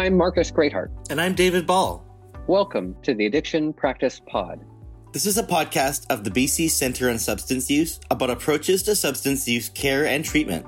I'm 0.00 0.16
Marcus 0.16 0.50
Greatheart. 0.50 0.90
And 1.10 1.20
I'm 1.20 1.34
David 1.34 1.66
Ball. 1.66 2.02
Welcome 2.46 2.96
to 3.02 3.12
the 3.12 3.26
Addiction 3.26 3.74
Practice 3.74 4.18
Pod. 4.26 4.64
This 5.12 5.26
is 5.26 5.36
a 5.36 5.42
podcast 5.42 6.06
of 6.08 6.24
the 6.24 6.30
BC 6.30 6.70
Centre 6.70 7.10
on 7.10 7.18
Substance 7.18 7.70
Use 7.70 8.00
about 8.10 8.30
approaches 8.30 8.82
to 8.84 8.96
substance 8.96 9.46
use 9.46 9.68
care 9.68 10.06
and 10.06 10.24
treatment. 10.24 10.64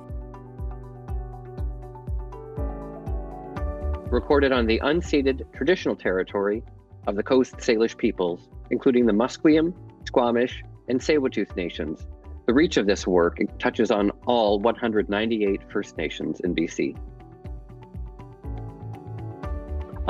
Recorded 4.12 4.52
on 4.52 4.66
the 4.66 4.79
unceded 4.80 5.50
traditional 5.54 5.96
territory 5.96 6.62
of 7.06 7.16
the 7.16 7.22
Coast 7.22 7.56
Salish 7.56 7.96
peoples, 7.96 8.50
including 8.70 9.06
the 9.06 9.14
Musqueam, 9.14 9.72
Squamish, 10.04 10.62
and 10.88 11.00
Tsleil-Waututh 11.00 11.56
nations. 11.56 12.07
The 12.44 12.52
reach 12.52 12.76
of 12.76 12.86
this 12.86 13.07
work 13.07 13.38
touches 13.58 13.90
on 13.90 14.10
all 14.26 14.58
198 14.58 15.62
First 15.72 15.96
Nations 15.96 16.40
in 16.40 16.54
BC. 16.54 16.99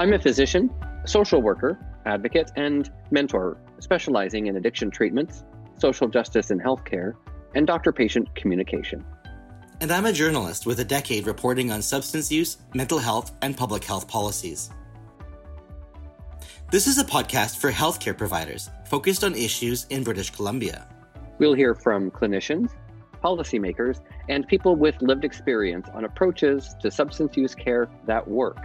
I'm 0.03 0.13
a 0.13 0.19
physician, 0.19 0.69
social 1.05 1.41
worker, 1.41 1.79
advocate, 2.07 2.51
and 2.57 2.91
mentor 3.13 3.57
specializing 3.79 4.49
in 4.49 4.57
addiction 4.57 4.91
treatments, 4.91 5.45
social 5.79 6.09
justice 6.09 6.51
and 6.51 6.61
healthcare, 6.61 7.13
and 7.55 7.69
doctor 7.69 7.93
patient 7.93 8.35
communication. 8.35 9.05
And 9.81 9.93
I'm 9.93 10.07
a 10.07 10.13
journalist 10.13 10.67
with 10.67 10.81
a 10.81 10.85
decade 10.85 11.29
reporting 11.29 11.71
on 11.71 11.83
substance 11.83 12.33
use, 12.33 12.57
mental 12.75 12.99
health, 12.99 13.31
and 13.43 13.57
public 13.57 13.85
health 13.85 14.09
policies. 14.09 14.71
This 16.73 16.89
is 16.89 16.99
a 16.99 17.05
podcast 17.05 17.59
for 17.59 17.71
healthcare 17.71 18.19
providers 18.19 18.71
focused 18.87 19.23
on 19.23 19.37
issues 19.37 19.87
in 19.89 20.03
British 20.03 20.31
Columbia. 20.31 20.89
We'll 21.39 21.55
hear 21.55 21.77
from 21.77 22.11
clinicians, 22.11 22.73
policymakers, 23.23 24.01
and 24.29 24.49
people 24.49 24.75
with 24.75 25.01
lived 25.01 25.25
experience 25.25 25.87
on 25.95 26.05
approaches 26.05 26.75
to 26.81 26.91
substance 26.91 27.37
use 27.37 27.55
care 27.55 27.89
that 28.07 28.27
work 28.27 28.59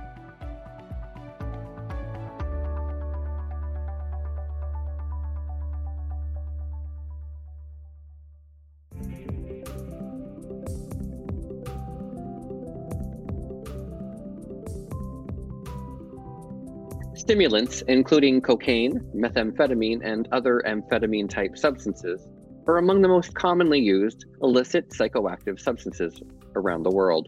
Stimulants, 17.27 17.83
including 17.89 18.39
cocaine, 18.39 19.01
methamphetamine, 19.13 19.99
and 20.01 20.29
other 20.31 20.63
amphetamine 20.65 21.29
type 21.29 21.57
substances, 21.57 22.25
are 22.65 22.77
among 22.77 23.01
the 23.01 23.09
most 23.09 23.33
commonly 23.33 23.81
used 23.81 24.23
illicit 24.41 24.91
psychoactive 24.91 25.59
substances 25.59 26.23
around 26.55 26.83
the 26.83 26.89
world. 26.89 27.27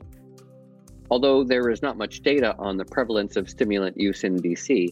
Although 1.11 1.43
there 1.43 1.69
is 1.69 1.81
not 1.81 1.97
much 1.97 2.21
data 2.21 2.55
on 2.57 2.77
the 2.77 2.85
prevalence 2.85 3.35
of 3.35 3.49
stimulant 3.49 3.99
use 3.99 4.23
in 4.23 4.37
BC, 4.39 4.87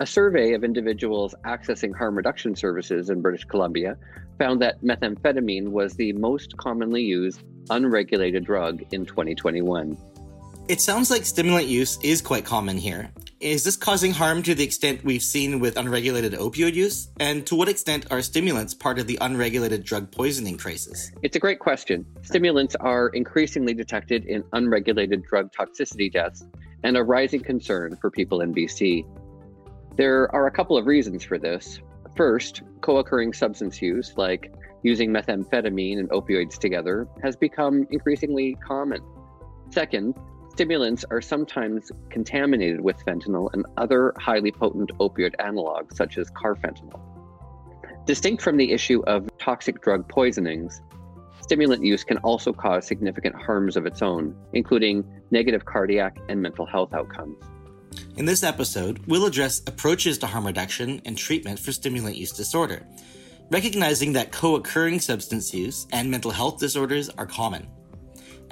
a 0.00 0.04
survey 0.04 0.52
of 0.52 0.64
individuals 0.64 1.34
accessing 1.46 1.96
harm 1.96 2.14
reduction 2.14 2.54
services 2.54 3.08
in 3.08 3.22
British 3.22 3.44
Columbia 3.44 3.96
found 4.38 4.60
that 4.60 4.82
methamphetamine 4.82 5.68
was 5.68 5.94
the 5.94 6.12
most 6.12 6.58
commonly 6.58 7.00
used 7.00 7.42
unregulated 7.70 8.44
drug 8.44 8.82
in 8.92 9.06
2021. 9.06 9.96
It 10.68 10.82
sounds 10.82 11.10
like 11.10 11.24
stimulant 11.24 11.68
use 11.68 11.98
is 12.02 12.20
quite 12.20 12.44
common 12.44 12.76
here, 12.76 13.10
is 13.42 13.64
this 13.64 13.76
causing 13.76 14.12
harm 14.12 14.42
to 14.44 14.54
the 14.54 14.62
extent 14.62 15.04
we've 15.04 15.22
seen 15.22 15.58
with 15.58 15.76
unregulated 15.76 16.32
opioid 16.34 16.74
use? 16.74 17.08
And 17.18 17.44
to 17.48 17.56
what 17.56 17.68
extent 17.68 18.06
are 18.10 18.22
stimulants 18.22 18.72
part 18.72 19.00
of 19.00 19.08
the 19.08 19.18
unregulated 19.20 19.84
drug 19.84 20.12
poisoning 20.12 20.56
crisis? 20.56 21.10
It's 21.22 21.34
a 21.34 21.40
great 21.40 21.58
question. 21.58 22.06
Stimulants 22.22 22.76
are 22.76 23.08
increasingly 23.08 23.74
detected 23.74 24.24
in 24.26 24.44
unregulated 24.52 25.24
drug 25.24 25.50
toxicity 25.52 26.10
deaths 26.10 26.44
and 26.84 26.96
a 26.96 27.02
rising 27.02 27.40
concern 27.40 27.96
for 28.00 28.10
people 28.10 28.42
in 28.42 28.54
BC. 28.54 29.04
There 29.96 30.32
are 30.34 30.46
a 30.46 30.50
couple 30.50 30.76
of 30.76 30.86
reasons 30.86 31.24
for 31.24 31.36
this. 31.36 31.80
First, 32.16 32.62
co 32.80 32.98
occurring 32.98 33.32
substance 33.32 33.82
use, 33.82 34.14
like 34.16 34.52
using 34.84 35.10
methamphetamine 35.10 35.98
and 35.98 36.08
opioids 36.10 36.58
together, 36.58 37.08
has 37.22 37.36
become 37.36 37.86
increasingly 37.90 38.56
common. 38.64 39.00
Second, 39.70 40.14
Stimulants 40.52 41.02
are 41.10 41.22
sometimes 41.22 41.90
contaminated 42.10 42.82
with 42.82 43.02
fentanyl 43.06 43.48
and 43.54 43.64
other 43.78 44.12
highly 44.18 44.52
potent 44.52 44.90
opioid 45.00 45.34
analogs, 45.40 45.96
such 45.96 46.18
as 46.18 46.30
carfentanil. 46.32 47.00
Distinct 48.04 48.42
from 48.42 48.58
the 48.58 48.70
issue 48.70 49.02
of 49.06 49.30
toxic 49.38 49.80
drug 49.80 50.06
poisonings, 50.10 50.82
stimulant 51.40 51.82
use 51.82 52.04
can 52.04 52.18
also 52.18 52.52
cause 52.52 52.86
significant 52.86 53.34
harms 53.34 53.78
of 53.78 53.86
its 53.86 54.02
own, 54.02 54.36
including 54.52 55.02
negative 55.30 55.64
cardiac 55.64 56.18
and 56.28 56.42
mental 56.42 56.66
health 56.66 56.92
outcomes. 56.92 57.42
In 58.18 58.26
this 58.26 58.42
episode, 58.42 58.98
we'll 59.06 59.24
address 59.24 59.62
approaches 59.66 60.18
to 60.18 60.26
harm 60.26 60.46
reduction 60.46 61.00
and 61.06 61.16
treatment 61.16 61.60
for 61.60 61.72
stimulant 61.72 62.16
use 62.16 62.30
disorder, 62.30 62.86
recognizing 63.50 64.12
that 64.12 64.32
co 64.32 64.56
occurring 64.56 65.00
substance 65.00 65.54
use 65.54 65.86
and 65.92 66.10
mental 66.10 66.30
health 66.30 66.58
disorders 66.58 67.08
are 67.08 67.26
common. 67.26 67.66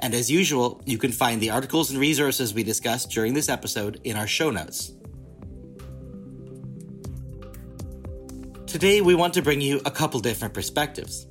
And 0.01 0.13
as 0.15 0.31
usual, 0.31 0.81
you 0.85 0.97
can 0.97 1.11
find 1.11 1.39
the 1.39 1.51
articles 1.51 1.91
and 1.91 1.99
resources 1.99 2.53
we 2.53 2.63
discussed 2.63 3.11
during 3.11 3.33
this 3.33 3.49
episode 3.49 3.99
in 4.03 4.15
our 4.15 4.27
show 4.27 4.49
notes. 4.49 4.93
Today, 8.65 9.01
we 9.01 9.15
want 9.15 9.33
to 9.35 9.41
bring 9.41 9.61
you 9.61 9.81
a 9.85 9.91
couple 9.91 10.19
different 10.19 10.53
perspectives. 10.53 11.27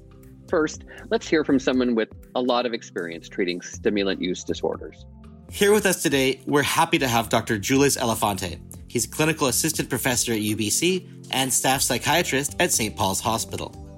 First, 0.49 0.85
let's 1.11 1.27
hear 1.27 1.43
from 1.45 1.59
someone 1.59 1.95
with 1.95 2.11
a 2.35 2.41
lot 2.41 2.67
of 2.67 2.75
experience 2.75 3.29
treating 3.29 3.61
stimulant 3.61 4.21
use 4.21 4.45
disorders. 4.45 5.07
Here 5.51 5.73
with 5.73 5.87
us 5.87 6.03
today, 6.03 6.43
we're 6.47 6.63
happy 6.63 6.99
to 6.99 7.09
have 7.09 7.29
Dr. 7.29 7.59
Julius 7.59 7.97
Elefante. 7.97 8.61
He's 8.89 9.05
a 9.05 9.09
clinical 9.09 9.49
assistant 9.49 9.89
professor 9.89 10.33
at 10.33 10.39
UBC 10.39 11.29
and 11.33 11.53
staff 11.53 11.81
psychiatrist 11.81 12.57
at 12.61 12.73
St. 12.73 12.95
Paul's 12.95 13.21
Hospital. 13.21 13.90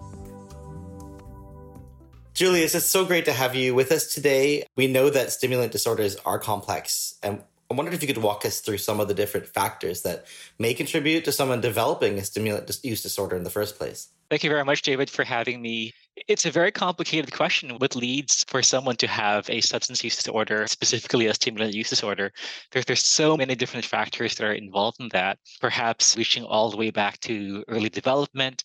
Julius, 2.43 2.75
it's 2.75 2.87
so 2.87 3.05
great 3.05 3.27
to 3.27 3.33
have 3.33 3.55
you 3.55 3.73
with 3.73 3.93
us 3.93 4.13
today. 4.13 4.65
We 4.77 4.89
know 4.89 5.11
that 5.11 5.31
stimulant 5.31 5.71
disorders 5.71 6.17
are 6.27 6.41
complex, 6.41 7.15
and 7.23 7.41
I 7.71 7.75
wondered 7.75 7.95
if 7.95 8.03
you 8.03 8.09
could 8.09 8.19
walk 8.19 8.45
us 8.45 8.59
through 8.59 8.79
some 8.79 8.99
of 8.99 9.07
the 9.07 9.15
different 9.15 9.47
factors 9.47 10.03
that 10.03 10.27
may 10.59 10.75
contribute 10.75 11.25
to 11.27 11.31
someone 11.31 11.61
developing 11.61 12.19
a 12.19 12.25
stimulant 12.25 12.69
use 12.83 13.01
disorder 13.01 13.37
in 13.37 13.45
the 13.45 13.51
first 13.51 13.79
place. 13.79 14.09
Thank 14.29 14.43
you 14.43 14.51
very 14.51 14.65
much, 14.65 14.83
David, 14.83 15.09
for 15.09 15.23
having 15.23 15.63
me. 15.63 15.93
It's 16.27 16.45
a 16.45 16.51
very 16.51 16.73
complicated 16.73 17.33
question. 17.33 17.79
What 17.79 17.95
leads 17.95 18.45
for 18.49 18.61
someone 18.61 18.97
to 18.97 19.07
have 19.07 19.49
a 19.49 19.61
substance 19.61 20.03
use 20.03 20.17
disorder, 20.17 20.67
specifically 20.67 21.27
a 21.27 21.35
stimulant 21.35 21.75
use 21.75 21.91
disorder? 21.91 22.33
There, 22.73 22.83
there's 22.83 23.05
so 23.05 23.37
many 23.37 23.55
different 23.55 23.85
factors 23.85 24.35
that 24.35 24.45
are 24.45 24.53
involved 24.53 25.01
in 25.01 25.11
that, 25.13 25.39
perhaps 25.61 26.17
reaching 26.17 26.43
all 26.43 26.71
the 26.73 26.77
way 26.77 26.91
back 26.91 27.21
to 27.21 27.63
early 27.69 27.89
development, 27.89 28.65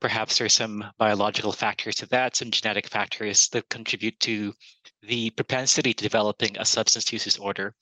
Perhaps 0.00 0.38
there's 0.38 0.54
some 0.54 0.84
biological 0.98 1.52
factors 1.52 1.96
to 1.96 2.06
that, 2.06 2.36
some 2.36 2.50
genetic 2.50 2.86
factors 2.86 3.48
that 3.48 3.68
contribute 3.68 4.18
to 4.20 4.52
the 5.02 5.30
propensity 5.30 5.94
to 5.94 6.04
developing 6.04 6.56
a 6.58 6.64
substance 6.64 7.12
use 7.12 7.24
disorder. 7.24 7.74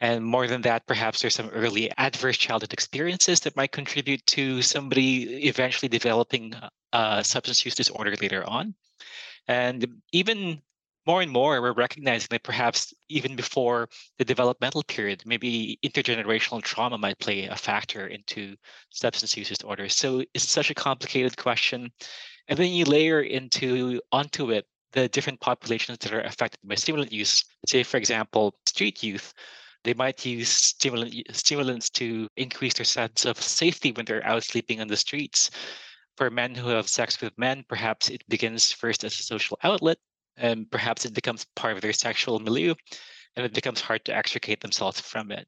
And 0.00 0.24
more 0.24 0.46
than 0.48 0.62
that, 0.62 0.86
perhaps 0.86 1.20
there's 1.20 1.34
some 1.34 1.48
early 1.50 1.90
adverse 1.96 2.36
childhood 2.36 2.72
experiences 2.72 3.40
that 3.40 3.56
might 3.56 3.72
contribute 3.72 4.24
to 4.26 4.60
somebody 4.62 5.46
eventually 5.46 5.88
developing 5.88 6.54
a 6.92 7.22
substance 7.22 7.64
use 7.64 7.76
disorder 7.76 8.14
later 8.20 8.44
on. 8.48 8.74
And 9.46 9.86
even 10.12 10.62
more 11.06 11.22
and 11.22 11.30
more 11.30 11.60
we're 11.60 11.72
recognizing 11.72 12.28
that 12.30 12.42
perhaps 12.42 12.94
even 13.08 13.34
before 13.36 13.88
the 14.18 14.24
developmental 14.24 14.82
period 14.84 15.22
maybe 15.26 15.78
intergenerational 15.84 16.62
trauma 16.62 16.96
might 16.96 17.18
play 17.18 17.46
a 17.46 17.56
factor 17.56 18.06
into 18.06 18.54
substance 18.90 19.36
use 19.36 19.48
disorders 19.48 19.94
so 19.96 20.22
it's 20.34 20.48
such 20.48 20.70
a 20.70 20.74
complicated 20.74 21.36
question. 21.36 21.90
And 22.48 22.58
then 22.58 22.72
you 22.72 22.84
layer 22.84 23.22
into 23.22 24.00
onto 24.10 24.50
it 24.50 24.66
the 24.92 25.08
different 25.08 25.40
populations 25.40 25.98
that 25.98 26.12
are 26.12 26.20
affected 26.20 26.58
by 26.64 26.74
stimulant 26.74 27.12
use. 27.12 27.44
Say 27.66 27.82
for 27.82 27.96
example 27.96 28.54
street 28.66 29.02
youth 29.02 29.32
they 29.84 29.94
might 29.94 30.24
use 30.24 30.48
stimulant, 30.48 31.14
stimulants 31.32 31.90
to 31.90 32.28
increase 32.36 32.74
their 32.74 32.84
sense 32.84 33.24
of 33.24 33.40
safety 33.40 33.90
when 33.90 34.06
they're 34.06 34.24
out 34.24 34.44
sleeping 34.44 34.80
on 34.80 34.86
the 34.86 34.96
streets. 34.96 35.50
For 36.16 36.30
men 36.30 36.54
who 36.54 36.68
have 36.68 36.88
sex 36.88 37.20
with 37.20 37.36
men, 37.36 37.64
perhaps 37.68 38.08
it 38.08 38.22
begins 38.28 38.70
first 38.70 39.02
as 39.02 39.18
a 39.18 39.22
social 39.24 39.58
outlet 39.64 39.98
and 40.36 40.70
perhaps 40.70 41.04
it 41.04 41.14
becomes 41.14 41.46
part 41.56 41.74
of 41.74 41.82
their 41.82 41.92
sexual 41.92 42.38
milieu 42.38 42.74
and 43.36 43.46
it 43.46 43.54
becomes 43.54 43.80
hard 43.80 44.04
to 44.04 44.14
extricate 44.14 44.60
themselves 44.60 45.00
from 45.00 45.30
it. 45.30 45.46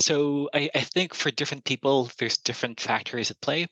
So 0.00 0.48
I, 0.54 0.70
I, 0.74 0.80
think 0.80 1.14
for 1.14 1.30
different 1.30 1.64
people, 1.64 2.10
there's 2.18 2.38
different 2.38 2.80
factors 2.80 3.30
at 3.30 3.40
play. 3.40 3.66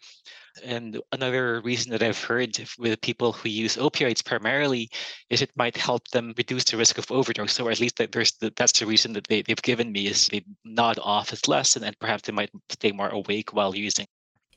And 0.64 1.00
another 1.12 1.60
reason 1.62 1.90
that 1.92 2.02
I've 2.02 2.22
heard 2.22 2.56
with 2.78 3.00
people 3.00 3.32
who 3.32 3.48
use 3.48 3.76
opioids 3.76 4.24
primarily 4.24 4.90
is 5.30 5.42
it 5.42 5.50
might 5.56 5.76
help 5.76 6.06
them 6.08 6.34
reduce 6.36 6.64
the 6.64 6.76
risk 6.76 6.98
of 6.98 7.10
overdose. 7.10 7.52
So 7.52 7.68
at 7.68 7.80
least 7.80 7.96
that 7.96 8.12
there's 8.12 8.32
the, 8.32 8.52
that's 8.56 8.78
the 8.78 8.86
reason 8.86 9.12
that 9.14 9.26
they, 9.28 9.42
they've 9.42 9.62
given 9.62 9.92
me 9.92 10.06
is 10.08 10.26
they 10.26 10.44
nod 10.64 10.98
off 11.02 11.32
as 11.32 11.48
less 11.48 11.76
and 11.76 11.84
then 11.84 11.94
perhaps 12.00 12.22
they 12.22 12.32
might 12.32 12.50
stay 12.68 12.92
more 12.92 13.08
awake 13.08 13.52
while 13.52 13.74
using. 13.74 14.06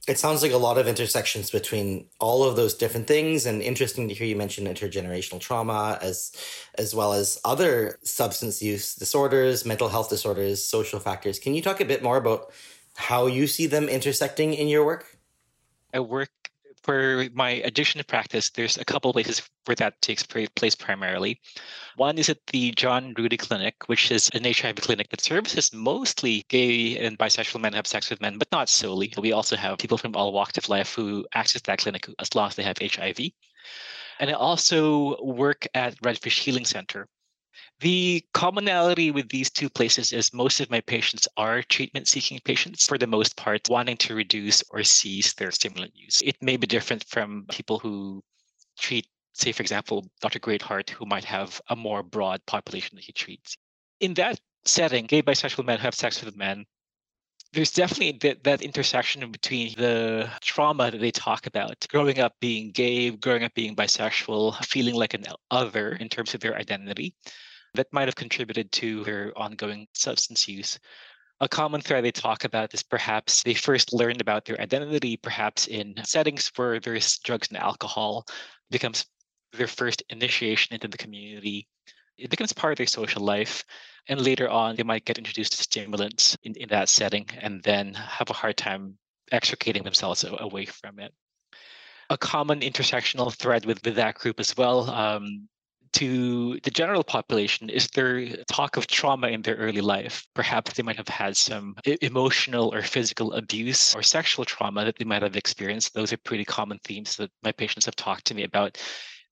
It 0.07 0.19
sounds 0.19 0.41
like 0.41 0.51
a 0.51 0.57
lot 0.57 0.77
of 0.77 0.87
intersections 0.87 1.49
between 1.49 2.07
all 2.19 2.43
of 2.43 2.55
those 2.55 2.73
different 2.73 3.07
things 3.07 3.45
and 3.45 3.61
interesting 3.61 4.09
to 4.09 4.13
hear 4.13 4.27
you 4.27 4.35
mention 4.35 4.65
intergenerational 4.65 5.39
trauma 5.39 5.97
as 6.01 6.33
as 6.75 6.93
well 6.93 7.13
as 7.13 7.39
other 7.45 7.97
substance 8.03 8.61
use 8.61 8.95
disorders 8.95 9.65
mental 9.65 9.87
health 9.87 10.09
disorders 10.09 10.63
social 10.63 10.99
factors. 10.99 11.39
Can 11.39 11.53
you 11.53 11.61
talk 11.61 11.79
a 11.79 11.85
bit 11.85 12.03
more 12.03 12.17
about 12.17 12.51
how 12.95 13.27
you 13.27 13.47
see 13.47 13.65
them 13.65 13.87
intersecting 13.87 14.53
in 14.53 14.67
your 14.67 14.85
work? 14.85 15.17
I 15.93 16.01
work 16.01 16.51
for 16.83 17.27
my 17.33 17.51
addiction 17.63 18.01
practice, 18.07 18.49
there's 18.49 18.77
a 18.77 18.85
couple 18.85 19.13
places 19.13 19.41
where 19.65 19.75
that 19.75 20.01
takes 20.01 20.23
place 20.23 20.75
primarily. 20.75 21.39
One 21.95 22.17
is 22.17 22.29
at 22.29 22.45
the 22.47 22.71
John 22.71 23.13
Ruedy 23.13 23.37
Clinic, 23.37 23.75
which 23.87 24.11
is 24.11 24.29
an 24.33 24.43
HIV 24.43 24.75
clinic 24.77 25.09
that 25.09 25.21
services 25.21 25.71
mostly 25.73 26.45
gay 26.49 26.97
and 26.97 27.17
bisexual 27.17 27.61
men 27.61 27.73
who 27.73 27.77
have 27.77 27.87
sex 27.87 28.09
with 28.09 28.21
men, 28.21 28.37
but 28.37 28.51
not 28.51 28.67
solely. 28.67 29.13
We 29.17 29.31
also 29.31 29.55
have 29.55 29.77
people 29.77 29.97
from 29.97 30.15
all 30.15 30.33
walks 30.33 30.57
of 30.57 30.67
life 30.69 30.93
who 30.93 31.25
access 31.33 31.61
that 31.61 31.79
clinic 31.79 32.07
as 32.19 32.35
long 32.35 32.47
as 32.47 32.55
they 32.55 32.63
have 32.63 32.77
HIV. 32.79 33.31
And 34.19 34.29
I 34.29 34.33
also 34.33 35.21
work 35.23 35.65
at 35.73 35.95
Redfish 36.01 36.39
Healing 36.39 36.65
Center, 36.65 37.07
the 37.83 38.23
commonality 38.33 39.11
with 39.11 39.27
these 39.27 39.49
two 39.49 39.69
places 39.69 40.13
is 40.13 40.33
most 40.33 40.61
of 40.61 40.71
my 40.71 40.79
patients 40.79 41.27
are 41.35 41.61
treatment 41.61 42.07
seeking 42.07 42.39
patients, 42.45 42.87
for 42.87 42.97
the 42.97 43.05
most 43.05 43.35
part, 43.35 43.67
wanting 43.69 43.97
to 43.97 44.15
reduce 44.15 44.63
or 44.71 44.83
cease 44.83 45.33
their 45.33 45.51
stimulant 45.51 45.91
use. 45.93 46.21
It 46.23 46.41
may 46.41 46.55
be 46.55 46.65
different 46.65 47.03
from 47.09 47.45
people 47.51 47.79
who 47.79 48.23
treat, 48.79 49.05
say, 49.33 49.51
for 49.51 49.61
example, 49.61 50.07
Dr. 50.21 50.39
Greatheart, 50.39 50.91
who 50.91 51.05
might 51.05 51.25
have 51.25 51.59
a 51.67 51.75
more 51.75 52.03
broad 52.03 52.39
population 52.45 52.95
that 52.95 53.03
he 53.03 53.11
treats. 53.11 53.57
In 53.99 54.13
that 54.13 54.39
setting, 54.63 55.05
gay 55.05 55.21
bisexual 55.21 55.65
men 55.65 55.77
who 55.77 55.83
have 55.83 55.93
sex 55.93 56.23
with 56.23 56.37
men, 56.37 56.65
there's 57.51 57.71
definitely 57.71 58.17
that, 58.21 58.45
that 58.45 58.61
intersection 58.61 59.29
between 59.29 59.73
the 59.75 60.29
trauma 60.39 60.89
that 60.89 61.01
they 61.01 61.11
talk 61.11 61.47
about 61.47 61.85
growing 61.89 62.19
up 62.19 62.33
being 62.39 62.71
gay 62.71 63.11
growing 63.11 63.43
up 63.43 63.53
being 63.53 63.75
bisexual 63.75 64.65
feeling 64.65 64.95
like 64.95 65.13
an 65.13 65.23
other 65.51 65.91
in 65.91 66.09
terms 66.09 66.33
of 66.33 66.39
their 66.39 66.55
identity 66.55 67.13
that 67.75 67.91
might 67.91 68.07
have 68.07 68.15
contributed 68.15 68.71
to 68.71 69.03
their 69.03 69.37
ongoing 69.37 69.87
substance 69.93 70.47
use. 70.47 70.79
A 71.39 71.49
common 71.49 71.81
thread 71.81 72.05
they 72.05 72.11
talk 72.11 72.45
about 72.45 72.73
is 72.73 72.83
perhaps 72.83 73.43
they 73.43 73.53
first 73.53 73.91
learned 73.91 74.21
about 74.21 74.45
their 74.45 74.59
identity, 74.61 75.17
perhaps 75.17 75.67
in 75.67 75.95
settings 76.03 76.51
where 76.55 76.79
there's 76.79 77.17
drugs 77.19 77.49
and 77.49 77.57
alcohol, 77.57 78.25
becomes 78.69 79.05
their 79.51 79.67
first 79.67 80.03
initiation 80.09 80.73
into 80.73 80.87
the 80.87 80.97
community. 80.97 81.67
It 82.17 82.29
becomes 82.29 82.53
part 82.53 82.73
of 82.73 82.77
their 82.77 82.87
social 82.87 83.23
life. 83.23 83.63
And 84.07 84.21
later 84.21 84.49
on, 84.49 84.75
they 84.75 84.83
might 84.83 85.05
get 85.05 85.17
introduced 85.17 85.53
to 85.53 85.63
stimulants 85.63 86.37
in, 86.43 86.53
in 86.55 86.69
that 86.69 86.89
setting 86.89 87.27
and 87.39 87.61
then 87.63 87.93
have 87.93 88.29
a 88.29 88.33
hard 88.33 88.57
time 88.57 88.97
extricating 89.31 89.83
themselves 89.83 90.23
away 90.23 90.65
from 90.65 90.99
it. 90.99 91.13
A 92.09 92.17
common 92.17 92.59
intersectional 92.59 93.33
thread 93.33 93.65
with, 93.65 93.83
with 93.83 93.95
that 93.95 94.15
group 94.15 94.39
as 94.39 94.55
well 94.55 94.89
um, 94.89 95.47
to 95.93 96.59
the 96.63 96.71
general 96.71 97.03
population 97.03 97.69
is 97.69 97.87
there 97.87 98.27
talk 98.47 98.77
of 98.77 98.87
trauma 98.87 99.27
in 99.27 99.41
their 99.41 99.55
early 99.55 99.81
life. 99.81 100.27
Perhaps 100.33 100.73
they 100.73 100.83
might 100.83 100.97
have 100.97 101.07
had 101.07 101.37
some 101.37 101.75
emotional 102.01 102.73
or 102.73 102.81
physical 102.81 103.33
abuse 103.33 103.95
or 103.95 104.01
sexual 104.01 104.45
trauma 104.45 104.85
that 104.85 104.97
they 104.97 105.05
might 105.05 105.21
have 105.21 105.35
experienced. 105.35 105.93
Those 105.93 106.11
are 106.11 106.17
pretty 106.17 106.45
common 106.45 106.79
themes 106.83 107.15
that 107.17 107.31
my 107.43 107.51
patients 107.51 107.85
have 107.85 107.95
talked 107.95 108.25
to 108.25 108.35
me 108.35 108.43
about 108.43 108.77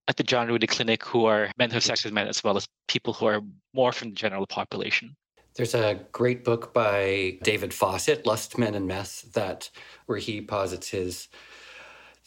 at 0.07 0.17
the 0.17 0.23
John 0.23 0.47
Ruedy 0.47 0.67
Clinic 0.67 1.03
who 1.03 1.25
are 1.25 1.51
men 1.57 1.69
who 1.69 1.75
have 1.75 1.83
sex 1.83 2.03
with 2.03 2.13
men 2.13 2.27
as 2.27 2.43
well 2.43 2.57
as 2.57 2.67
people 2.87 3.13
who 3.13 3.25
are 3.25 3.41
more 3.73 3.91
from 3.91 4.09
the 4.09 4.15
general 4.15 4.47
population. 4.47 5.15
There's 5.55 5.75
a 5.75 5.99
great 6.13 6.45
book 6.45 6.73
by 6.73 7.37
David 7.43 7.73
Fawcett, 7.73 8.25
Lust, 8.25 8.57
Men, 8.57 8.73
and 8.73 8.87
Meth, 8.87 9.33
that 9.33 9.69
where 10.05 10.17
he 10.17 10.39
posits 10.41 10.89
his 10.89 11.27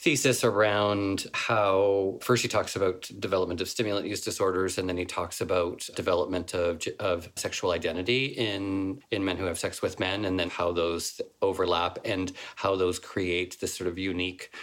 thesis 0.04 0.44
around 0.44 1.26
how 1.32 2.18
first 2.20 2.42
he 2.42 2.48
talks 2.48 2.76
about 2.76 3.10
development 3.20 3.62
of 3.62 3.68
stimulant 3.70 4.06
use 4.06 4.20
disorders 4.20 4.76
and 4.76 4.86
then 4.86 4.98
he 4.98 5.06
talks 5.06 5.40
about 5.40 5.88
development 5.96 6.52
of, 6.52 6.82
of 7.00 7.30
sexual 7.36 7.70
identity 7.70 8.26
in 8.26 9.00
in 9.10 9.24
men 9.24 9.38
who 9.38 9.46
have 9.46 9.58
sex 9.58 9.80
with 9.80 9.98
men 9.98 10.26
and 10.26 10.38
then 10.38 10.50
how 10.50 10.70
those 10.70 11.22
overlap 11.40 11.98
and 12.04 12.32
how 12.56 12.76
those 12.76 12.98
create 12.98 13.58
this 13.60 13.74
sort 13.74 13.88
of 13.88 13.96
unique 13.96 14.54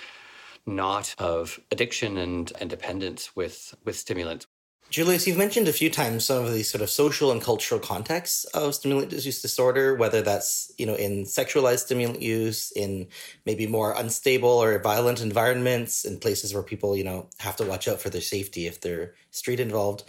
knot 0.68 1.16
of 1.18 1.60
addiction 1.72 2.18
and, 2.18 2.54
and 2.62 2.70
dependence 2.70 3.36
with 3.36 3.74
with 3.84 3.98
stimulants 3.98 4.46
Julius, 4.92 5.26
you've 5.26 5.38
mentioned 5.38 5.70
a 5.70 5.74
few 5.74 5.90
times 5.90 6.26
some 6.26 6.44
of 6.44 6.52
these 6.52 6.70
sort 6.70 6.82
of 6.82 6.90
social 6.90 7.32
and 7.32 7.42
cultural 7.42 7.80
contexts 7.80 8.44
of 8.44 8.76
stimulant 8.76 9.14
use 9.14 9.42
disorder, 9.42 9.96
whether 9.96 10.22
that's, 10.22 10.70
you 10.78 10.86
know, 10.86 10.96
in 10.96 11.24
sexualized 11.24 11.86
stimulant 11.86 12.22
use, 12.22 12.74
in 12.76 13.08
maybe 13.46 13.66
more 13.68 13.94
unstable 13.98 14.50
or 14.50 14.78
violent 14.80 15.22
environments, 15.22 16.04
in 16.04 16.20
places 16.20 16.54
where 16.54 16.62
people, 16.62 16.98
you 16.98 17.06
know, 17.06 17.30
have 17.40 17.56
to 17.56 17.64
watch 17.64 17.88
out 17.88 18.02
for 18.02 18.10
their 18.10 18.20
safety 18.20 18.68
if 18.68 18.82
they're 18.82 19.14
street 19.30 19.62
involved. 19.62 20.04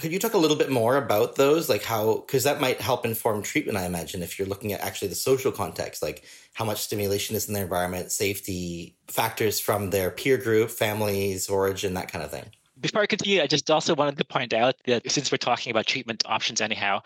Could 0.00 0.10
you 0.10 0.18
talk 0.18 0.34
a 0.34 0.38
little 0.38 0.56
bit 0.56 0.68
more 0.68 0.96
about 0.96 1.36
those? 1.36 1.68
Like 1.68 1.84
how, 1.84 2.16
because 2.16 2.42
that 2.42 2.60
might 2.60 2.80
help 2.80 3.06
inform 3.06 3.44
treatment, 3.44 3.78
I 3.78 3.86
imagine, 3.86 4.20
if 4.20 4.36
you're 4.36 4.48
looking 4.48 4.72
at 4.72 4.80
actually 4.80 5.08
the 5.08 5.14
social 5.14 5.52
context, 5.52 6.02
like 6.02 6.24
how 6.54 6.64
much 6.64 6.82
stimulation 6.82 7.36
is 7.36 7.46
in 7.46 7.54
their 7.54 7.62
environment, 7.62 8.10
safety, 8.10 8.96
factors 9.06 9.60
from 9.60 9.90
their 9.90 10.10
peer 10.10 10.38
group, 10.38 10.70
families, 10.70 11.48
origin, 11.48 11.94
that 11.94 12.10
kind 12.10 12.24
of 12.24 12.32
thing. 12.32 12.46
Before 12.84 13.00
I 13.00 13.06
continue, 13.06 13.40
I 13.40 13.46
just 13.46 13.70
also 13.70 13.94
wanted 13.94 14.18
to 14.18 14.26
point 14.26 14.52
out 14.52 14.74
that 14.84 15.10
since 15.10 15.32
we're 15.32 15.38
talking 15.38 15.70
about 15.70 15.86
treatment 15.86 16.22
options 16.26 16.60
anyhow, 16.60 17.00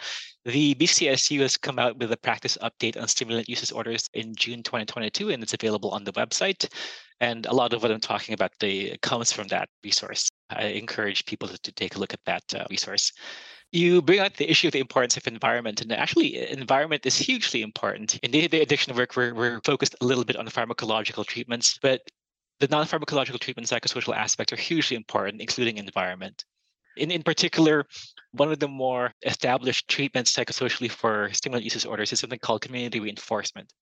the 0.44 0.74
BCCSU 0.74 1.38
has 1.38 1.56
come 1.56 1.78
out 1.78 1.96
with 1.98 2.10
a 2.10 2.16
practice 2.16 2.58
update 2.60 3.00
on 3.00 3.06
stimulant 3.06 3.48
use 3.48 3.60
disorders 3.60 4.10
in 4.12 4.34
June 4.34 4.64
2022, 4.64 5.30
and 5.30 5.40
it's 5.40 5.54
available 5.54 5.90
on 5.90 6.02
the 6.02 6.12
website. 6.14 6.68
And 7.20 7.46
a 7.46 7.54
lot 7.54 7.72
of 7.74 7.82
what 7.82 7.92
I'm 7.92 8.00
talking 8.00 8.34
about 8.34 8.50
the, 8.58 8.98
comes 9.02 9.30
from 9.30 9.46
that 9.48 9.68
resource. 9.84 10.28
I 10.50 10.64
encourage 10.64 11.24
people 11.26 11.46
to, 11.46 11.56
to 11.56 11.70
take 11.70 11.94
a 11.94 12.00
look 12.00 12.12
at 12.12 12.24
that 12.24 12.42
uh, 12.56 12.64
resource 12.68 13.12
you 13.70 14.00
bring 14.00 14.18
out 14.18 14.34
the 14.34 14.50
issue 14.50 14.68
of 14.68 14.72
the 14.72 14.80
importance 14.80 15.18
of 15.18 15.26
environment 15.26 15.82
and 15.82 15.92
actually 15.92 16.50
environment 16.50 17.04
is 17.04 17.18
hugely 17.18 17.60
important 17.60 18.18
in 18.22 18.30
day-to-day 18.30 18.62
addiction 18.62 18.96
work 18.96 19.14
we're, 19.14 19.34
we're 19.34 19.60
focused 19.60 19.94
a 20.00 20.04
little 20.06 20.24
bit 20.24 20.36
on 20.36 20.46
the 20.46 20.50
pharmacological 20.50 21.26
treatments 21.26 21.78
but 21.82 22.00
the 22.60 22.68
non-pharmacological 22.68 23.38
treatment 23.38 23.68
psychosocial 23.68 24.16
aspects 24.16 24.52
are 24.52 24.56
hugely 24.56 24.96
important, 24.96 25.40
including 25.40 25.78
environment. 25.78 26.44
In, 26.96 27.10
in 27.10 27.22
particular, 27.22 27.86
one 28.32 28.50
of 28.50 28.58
the 28.58 28.68
more 28.68 29.12
established 29.24 29.88
treatments 29.88 30.34
psychosocially 30.34 30.90
for 30.90 31.30
stimulant 31.32 31.64
use 31.64 31.74
disorders 31.74 32.12
is 32.12 32.20
something 32.20 32.40
called 32.40 32.62
community 32.62 32.98
reinforcement. 32.98 33.72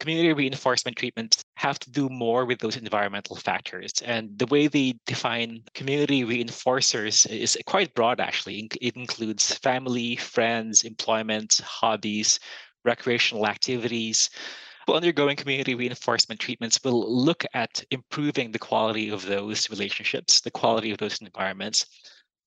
Community 0.00 0.32
reinforcement 0.32 0.96
treatments 0.96 1.42
have 1.56 1.78
to 1.80 1.90
do 1.90 2.08
more 2.08 2.44
with 2.44 2.60
those 2.60 2.76
environmental 2.76 3.34
factors. 3.34 3.92
And 4.04 4.38
the 4.38 4.46
way 4.46 4.68
they 4.68 4.94
define 5.06 5.64
community 5.74 6.24
reinforcers 6.24 7.28
is 7.28 7.58
quite 7.66 7.92
broad, 7.94 8.20
actually. 8.20 8.70
It 8.80 8.96
includes 8.96 9.54
family, 9.56 10.16
friends, 10.16 10.84
employment, 10.84 11.60
hobbies, 11.64 12.38
recreational 12.84 13.46
activities, 13.46 14.30
people 14.88 14.96
undergoing 14.96 15.36
community 15.36 15.74
reinforcement 15.74 16.40
treatments 16.40 16.80
will 16.82 17.14
look 17.14 17.44
at 17.52 17.84
improving 17.90 18.50
the 18.50 18.58
quality 18.58 19.10
of 19.10 19.22
those 19.26 19.68
relationships, 19.68 20.40
the 20.40 20.50
quality 20.50 20.90
of 20.90 20.96
those 20.96 21.20
environments. 21.20 21.84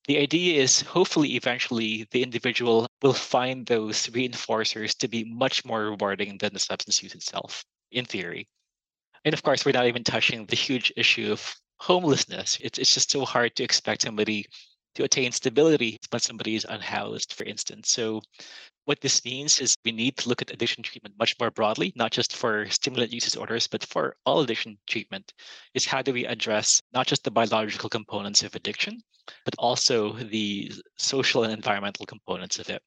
The 0.08 0.18
idea 0.18 0.60
is 0.60 0.82
hopefully 0.82 1.36
eventually 1.36 2.08
the 2.10 2.24
individual 2.24 2.88
will 3.04 3.14
find 3.14 3.64
those 3.68 4.08
reinforcers 4.08 4.98
to 4.98 5.08
be 5.08 5.24
much 5.24 5.64
more 5.66 5.92
rewarding 5.92 6.40
than 6.40 6.52
the 6.52 6.58
substance 6.58 7.04
use 7.04 7.14
itself, 7.14 7.64
in 7.92 8.06
theory. 8.06 8.48
And 9.24 9.36
of 9.36 9.44
course, 9.44 9.64
we're 9.64 9.74
not 9.74 9.86
even 9.86 10.04
touching 10.04 10.48
the 10.48 10.56
huge 10.56 10.92
issue 10.98 11.32
of 11.32 11.56
homelessness. 11.78 12.58
It's, 12.60 12.80
it's 12.80 12.96
just 12.96 13.12
so 13.12 13.24
hard 13.24 13.56
to 13.58 13.64
expect 13.64 14.02
somebody 14.02 14.48
to 14.96 15.04
attain 15.04 15.32
stability 15.32 15.98
when 16.10 16.20
somebody 16.20 16.56
is 16.56 16.66
unhoused, 16.68 17.34
for 17.34 17.44
instance. 17.46 17.90
So 17.92 18.22
what 18.86 19.00
this 19.02 19.24
means 19.24 19.60
is 19.60 19.76
we 19.86 19.92
need 19.92 20.18
to 20.18 20.30
look 20.30 20.42
at 20.42 20.52
addiction 20.52 20.84
treatment 20.84 21.16
much 21.20 21.36
more 21.40 21.52
broadly, 21.52 21.94
not 21.96 22.12
just 22.12 22.36
for 22.36 22.68
stimulant 22.70 23.14
use 23.14 23.24
disorders, 23.24 23.68
but 23.68 23.86
for 23.86 24.16
all 24.26 24.42
addiction 24.42 24.78
treatment. 24.88 25.34
Is 25.74 25.86
how 25.86 26.02
do 26.02 26.14
we 26.14 26.26
address 26.26 26.82
not 26.94 27.08
just 27.08 27.24
the 27.24 27.32
biological 27.32 27.90
components 27.90 28.44
of 28.44 28.56
addiction, 28.56 29.02
but 29.46 29.56
also 29.58 30.14
the 30.14 30.72
social 30.98 31.44
and 31.44 31.54
environmental 31.54 32.06
components 32.06 32.60
of 32.60 32.70
it. 32.70 32.82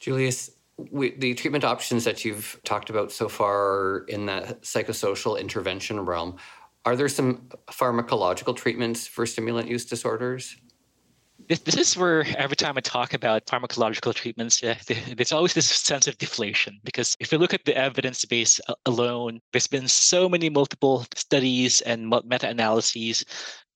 Julius, 0.00 0.50
we, 0.76 1.16
the 1.16 1.34
treatment 1.34 1.64
options 1.64 2.04
that 2.04 2.24
you've 2.24 2.58
talked 2.64 2.90
about 2.90 3.12
so 3.12 3.28
far 3.28 4.04
in 4.08 4.26
that 4.26 4.62
psychosocial 4.62 5.40
intervention 5.40 6.00
realm, 6.00 6.36
are 6.84 6.96
there 6.96 7.08
some 7.08 7.48
pharmacological 7.68 8.56
treatments 8.56 9.06
for 9.06 9.24
stimulant 9.24 9.68
use 9.68 9.84
disorders? 9.84 10.56
This, 11.48 11.60
this 11.60 11.76
is 11.76 11.96
where 11.96 12.24
every 12.36 12.56
time 12.56 12.76
I 12.76 12.80
talk 12.80 13.14
about 13.14 13.46
pharmacological 13.46 14.14
treatments, 14.14 14.62
yeah, 14.62 14.76
there's 15.16 15.32
always 15.32 15.54
this 15.54 15.68
sense 15.68 16.06
of 16.06 16.18
deflation 16.18 16.80
because 16.84 17.16
if 17.20 17.32
you 17.32 17.38
look 17.38 17.54
at 17.54 17.64
the 17.64 17.76
evidence 17.76 18.24
base 18.24 18.60
alone, 18.86 19.40
there's 19.52 19.66
been 19.66 19.88
so 19.88 20.28
many 20.28 20.50
multiple 20.50 21.06
studies 21.14 21.80
and 21.82 22.08
meta-analyses 22.08 23.24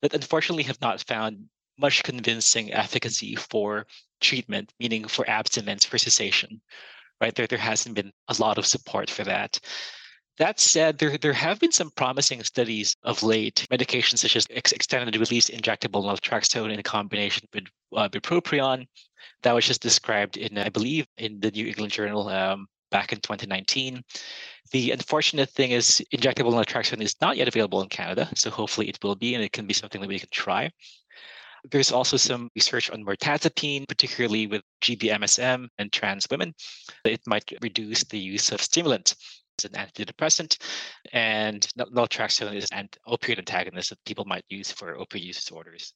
that 0.03 0.15
unfortunately 0.15 0.65
have 0.65 0.81
not 0.81 1.03
found 1.07 1.39
much 1.79 2.03
convincing 2.03 2.73
efficacy 2.73 3.37
for 3.37 3.87
treatment, 4.21 4.73
meaning 4.81 5.07
for 5.07 5.29
abstinence, 5.29 5.85
for 5.85 5.99
cessation. 5.99 6.61
Right 7.21 7.35
there, 7.35 7.47
there 7.47 7.59
hasn't 7.59 7.95
been 7.95 8.13
a 8.29 8.37
lot 8.39 8.59
of 8.59 8.67
support 8.67 9.11
for 9.11 9.25
that. 9.25 9.59
That 10.39 10.61
said, 10.61 10.99
there, 10.99 11.19
there 11.19 11.33
have 11.33 11.59
been 11.59 11.73
some 11.73 11.91
promising 11.91 12.45
studies 12.45 12.97
of 13.03 13.25
late. 13.25 13.67
Medications 13.73 14.19
such 14.19 14.37
as 14.37 14.47
ex- 14.51 14.73
extended 14.73 15.17
release 15.17 15.51
injectable 15.51 16.05
naltrexone 16.05 16.73
in 16.73 16.81
combination 16.83 17.49
with 17.53 17.65
uh, 17.97 18.09
bupropion, 18.09 18.87
that 19.43 19.53
was 19.53 19.67
just 19.67 19.83
described 19.83 20.37
in, 20.37 20.57
I 20.59 20.69
believe, 20.69 21.07
in 21.17 21.41
the 21.41 21.51
New 21.51 21.67
England 21.67 21.93
Journal 21.93 22.29
um, 22.29 22.67
back 22.91 23.13
in 23.13 23.21
2019. 23.21 24.03
The 24.71 24.93
unfortunate 24.93 25.51
thing 25.51 25.73
is 25.73 26.03
injectable 26.15 26.53
naltrexone 26.53 27.03
is 27.03 27.17
not 27.21 27.37
yet 27.37 27.49
available 27.49 27.83
in 27.83 27.89
Canada, 27.89 28.29
so 28.37 28.51
hopefully 28.51 28.89
it 28.89 28.99
will 29.03 29.17
be, 29.17 29.35
and 29.35 29.43
it 29.43 29.53
can 29.53 29.67
be 29.67 29.75
something 29.75 30.01
that 30.01 30.09
we 30.09 30.21
can 30.21 30.29
try. 30.31 30.71
There's 31.71 31.91
also 31.91 32.17
some 32.17 32.49
research 32.55 32.91
on 32.91 33.05
mirtazapine, 33.05 33.89
particularly 33.89 34.47
with 34.47 34.63
GBMSM 34.83 35.67
and 35.79 35.93
trans 35.93 36.27
women. 36.31 36.55
It 37.05 37.21
might 37.27 37.53
reduce 37.61 38.05
the 38.05 38.19
use 38.19 38.53
of 38.53 38.63
stimulants 38.63 39.17
an 39.65 39.73
antidepressant, 39.73 40.59
and 41.13 41.67
naltrexone 41.77 42.55
is 42.55 42.69
an 42.73 42.89
opioid 43.07 43.39
antagonist 43.39 43.91
that 43.91 44.05
people 44.05 44.25
might 44.25 44.45
use 44.49 44.73
for 44.73 44.97
opioid 44.97 45.23
use 45.23 45.41
disorders. 45.41 45.93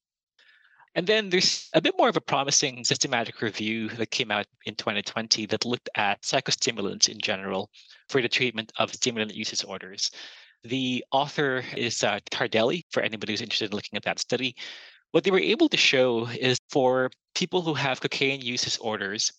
And 0.94 1.06
then 1.06 1.30
there's 1.30 1.70
a 1.72 1.80
bit 1.80 1.94
more 1.96 2.08
of 2.08 2.16
a 2.16 2.20
promising 2.20 2.84
systematic 2.84 3.40
review 3.40 3.88
that 3.90 4.10
came 4.10 4.30
out 4.30 4.46
in 4.66 4.74
2020 4.74 5.46
that 5.46 5.64
looked 5.64 5.88
at 5.94 6.22
psychostimulants 6.22 7.08
in 7.08 7.18
general 7.18 7.70
for 8.08 8.20
the 8.20 8.28
treatment 8.28 8.72
of 8.76 8.92
stimulant 8.92 9.34
use 9.34 9.50
disorders. 9.50 10.10
The 10.64 11.04
author 11.10 11.64
is 11.76 12.04
uh, 12.04 12.20
Tardelli, 12.30 12.82
for 12.90 13.02
anybody 13.02 13.32
who's 13.32 13.40
interested 13.40 13.70
in 13.70 13.76
looking 13.76 13.96
at 13.96 14.04
that 14.04 14.18
study. 14.18 14.54
What 15.12 15.24
they 15.24 15.30
were 15.30 15.40
able 15.40 15.68
to 15.70 15.76
show 15.76 16.26
is 16.26 16.58
for 16.70 17.10
people 17.34 17.62
who 17.62 17.74
have 17.74 18.00
cocaine 18.00 18.40
use 18.42 18.62
disorders, 18.62 19.32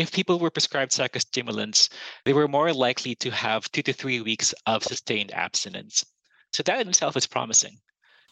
if 0.00 0.12
people 0.12 0.38
were 0.38 0.50
prescribed 0.50 0.92
psychostimulants, 0.92 1.88
they 2.24 2.32
were 2.32 2.48
more 2.48 2.72
likely 2.72 3.14
to 3.16 3.30
have 3.30 3.70
two 3.72 3.82
to 3.82 3.92
three 3.92 4.20
weeks 4.20 4.54
of 4.66 4.82
sustained 4.82 5.32
abstinence. 5.32 6.04
So 6.52 6.62
that 6.64 6.80
in 6.80 6.88
itself 6.88 7.16
is 7.16 7.26
promising. 7.26 7.78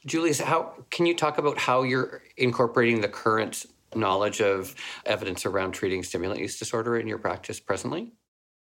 Julius, 0.06 0.40
how 0.40 0.74
can 0.90 1.06
you 1.06 1.14
talk 1.14 1.38
about 1.38 1.58
how 1.58 1.82
you're 1.82 2.22
incorporating 2.36 3.00
the 3.00 3.08
current 3.08 3.66
knowledge 3.94 4.40
of 4.40 4.74
evidence 5.06 5.44
around 5.46 5.72
treating 5.72 6.02
stimulant 6.02 6.40
use 6.40 6.58
disorder 6.58 6.98
in 6.98 7.06
your 7.06 7.18
practice 7.18 7.60
presently? 7.60 8.12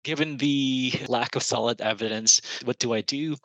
Given 0.04 0.38
the 0.38 0.94
lack 1.08 1.36
of 1.36 1.44
solid 1.44 1.82
evidence, 1.82 2.42
what 2.64 2.80
do 2.80 2.94
I 2.94 3.02
do? 3.02 3.36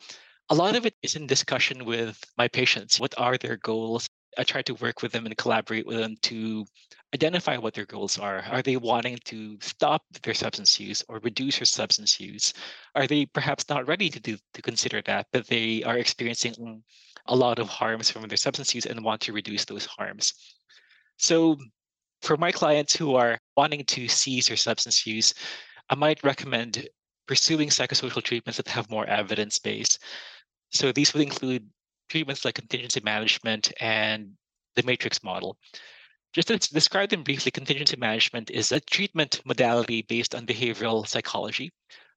A 0.49 0.55
lot 0.55 0.75
of 0.75 0.85
it 0.85 0.95
is 1.01 1.15
in 1.15 1.27
discussion 1.27 1.85
with 1.85 2.19
my 2.37 2.47
patients. 2.47 2.99
What 2.99 3.13
are 3.17 3.37
their 3.37 3.57
goals? 3.57 4.07
I 4.37 4.43
try 4.43 4.61
to 4.63 4.73
work 4.75 5.01
with 5.01 5.11
them 5.11 5.25
and 5.25 5.37
collaborate 5.37 5.85
with 5.85 5.97
them 5.97 6.15
to 6.23 6.65
identify 7.13 7.57
what 7.57 7.73
their 7.73 7.85
goals 7.85 8.17
are. 8.17 8.39
Are 8.49 8.61
they 8.61 8.77
wanting 8.77 9.19
to 9.25 9.57
stop 9.61 10.03
their 10.23 10.33
substance 10.33 10.79
use 10.79 11.03
or 11.07 11.19
reduce 11.19 11.59
their 11.59 11.65
substance 11.65 12.19
use? 12.19 12.53
Are 12.95 13.05
they 13.05 13.25
perhaps 13.25 13.69
not 13.69 13.87
ready 13.87 14.09
to 14.09 14.19
do 14.19 14.37
to 14.53 14.61
consider 14.61 15.01
that, 15.03 15.27
but 15.31 15.47
they 15.47 15.83
are 15.83 15.97
experiencing 15.97 16.83
a 17.27 17.35
lot 17.35 17.59
of 17.59 17.69
harms 17.69 18.09
from 18.09 18.27
their 18.27 18.37
substance 18.37 18.73
use 18.73 18.85
and 18.85 19.03
want 19.03 19.21
to 19.21 19.33
reduce 19.33 19.65
those 19.65 19.85
harms? 19.85 20.33
So 21.17 21.57
for 22.21 22.37
my 22.37 22.51
clients 22.51 22.95
who 22.95 23.15
are 23.15 23.37
wanting 23.55 23.85
to 23.85 24.07
cease 24.07 24.47
their 24.47 24.57
substance 24.57 25.05
use, 25.05 25.33
I 25.89 25.95
might 25.95 26.23
recommend 26.23 26.87
pursuing 27.27 27.69
psychosocial 27.69 28.23
treatments 28.23 28.57
that 28.57 28.67
have 28.69 28.89
more 28.89 29.05
evidence 29.05 29.59
base. 29.59 29.99
So 30.71 30.91
these 30.91 31.13
would 31.13 31.23
include 31.23 31.67
treatments 32.09 32.43
like 32.43 32.55
contingency 32.55 33.01
management 33.03 33.71
and 33.79 34.31
the 34.75 34.83
matrix 34.83 35.23
model. 35.23 35.57
Just 36.33 36.47
to 36.47 36.57
describe 36.57 37.09
them 37.09 37.23
briefly, 37.23 37.51
contingency 37.51 37.95
management 37.95 38.49
is 38.49 38.71
a 38.71 38.79
treatment 38.79 39.39
modality 39.45 40.01
based 40.01 40.33
on 40.33 40.47
behavioral 40.47 41.07
psychology, 41.07 41.71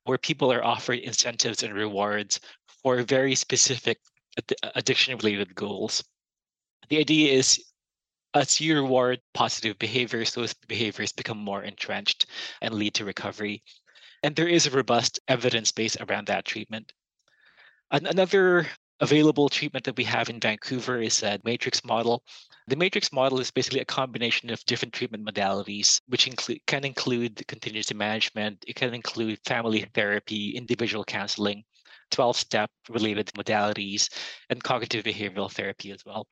where 0.04 0.16
people 0.16 0.50
are 0.50 0.64
offered 0.64 1.00
incentives 1.00 1.62
and 1.62 1.74
rewards 1.74 2.40
for 2.82 3.02
very 3.02 3.34
specific 3.34 3.98
ad- 4.38 4.72
addiction 4.74 5.16
related 5.18 5.54
goals. 5.54 6.02
The 6.88 6.98
idea 6.98 7.32
is 7.32 7.62
as 8.32 8.60
you 8.60 8.74
reward 8.76 9.20
positive 9.34 9.78
behaviors, 9.78 10.34
those 10.34 10.54
behaviors 10.54 11.12
become 11.12 11.38
more 11.38 11.62
entrenched 11.62 12.26
and 12.60 12.74
lead 12.74 12.94
to 12.94 13.04
recovery. 13.04 13.62
And 14.22 14.36
there 14.36 14.48
is 14.48 14.66
a 14.66 14.70
robust 14.70 15.20
evidence 15.28 15.72
base 15.72 15.96
around 16.00 16.26
that 16.26 16.44
treatment. 16.44 16.92
Another 17.90 18.66
available 19.00 19.48
treatment 19.48 19.84
that 19.84 19.96
we 19.96 20.04
have 20.04 20.28
in 20.30 20.40
Vancouver 20.40 21.00
is 21.00 21.22
a 21.22 21.38
matrix 21.44 21.84
model. 21.84 22.22
The 22.66 22.76
matrix 22.76 23.12
model 23.12 23.40
is 23.40 23.50
basically 23.50 23.80
a 23.80 23.84
combination 23.84 24.50
of 24.50 24.64
different 24.64 24.94
treatment 24.94 25.26
modalities, 25.26 26.00
which 26.08 26.26
include 26.26 26.60
can 26.66 26.84
include 26.84 27.46
contingency 27.46 27.94
management, 27.94 28.64
it 28.66 28.76
can 28.76 28.94
include 28.94 29.38
family 29.44 29.86
therapy, 29.94 30.56
individual 30.56 31.04
counseling, 31.04 31.62
12-step 32.12 32.70
related 32.88 33.26
modalities, 33.36 34.08
and 34.50 34.62
cognitive 34.62 35.04
behavioral 35.04 35.52
therapy 35.52 35.90
as 35.90 36.04
well. 36.04 36.26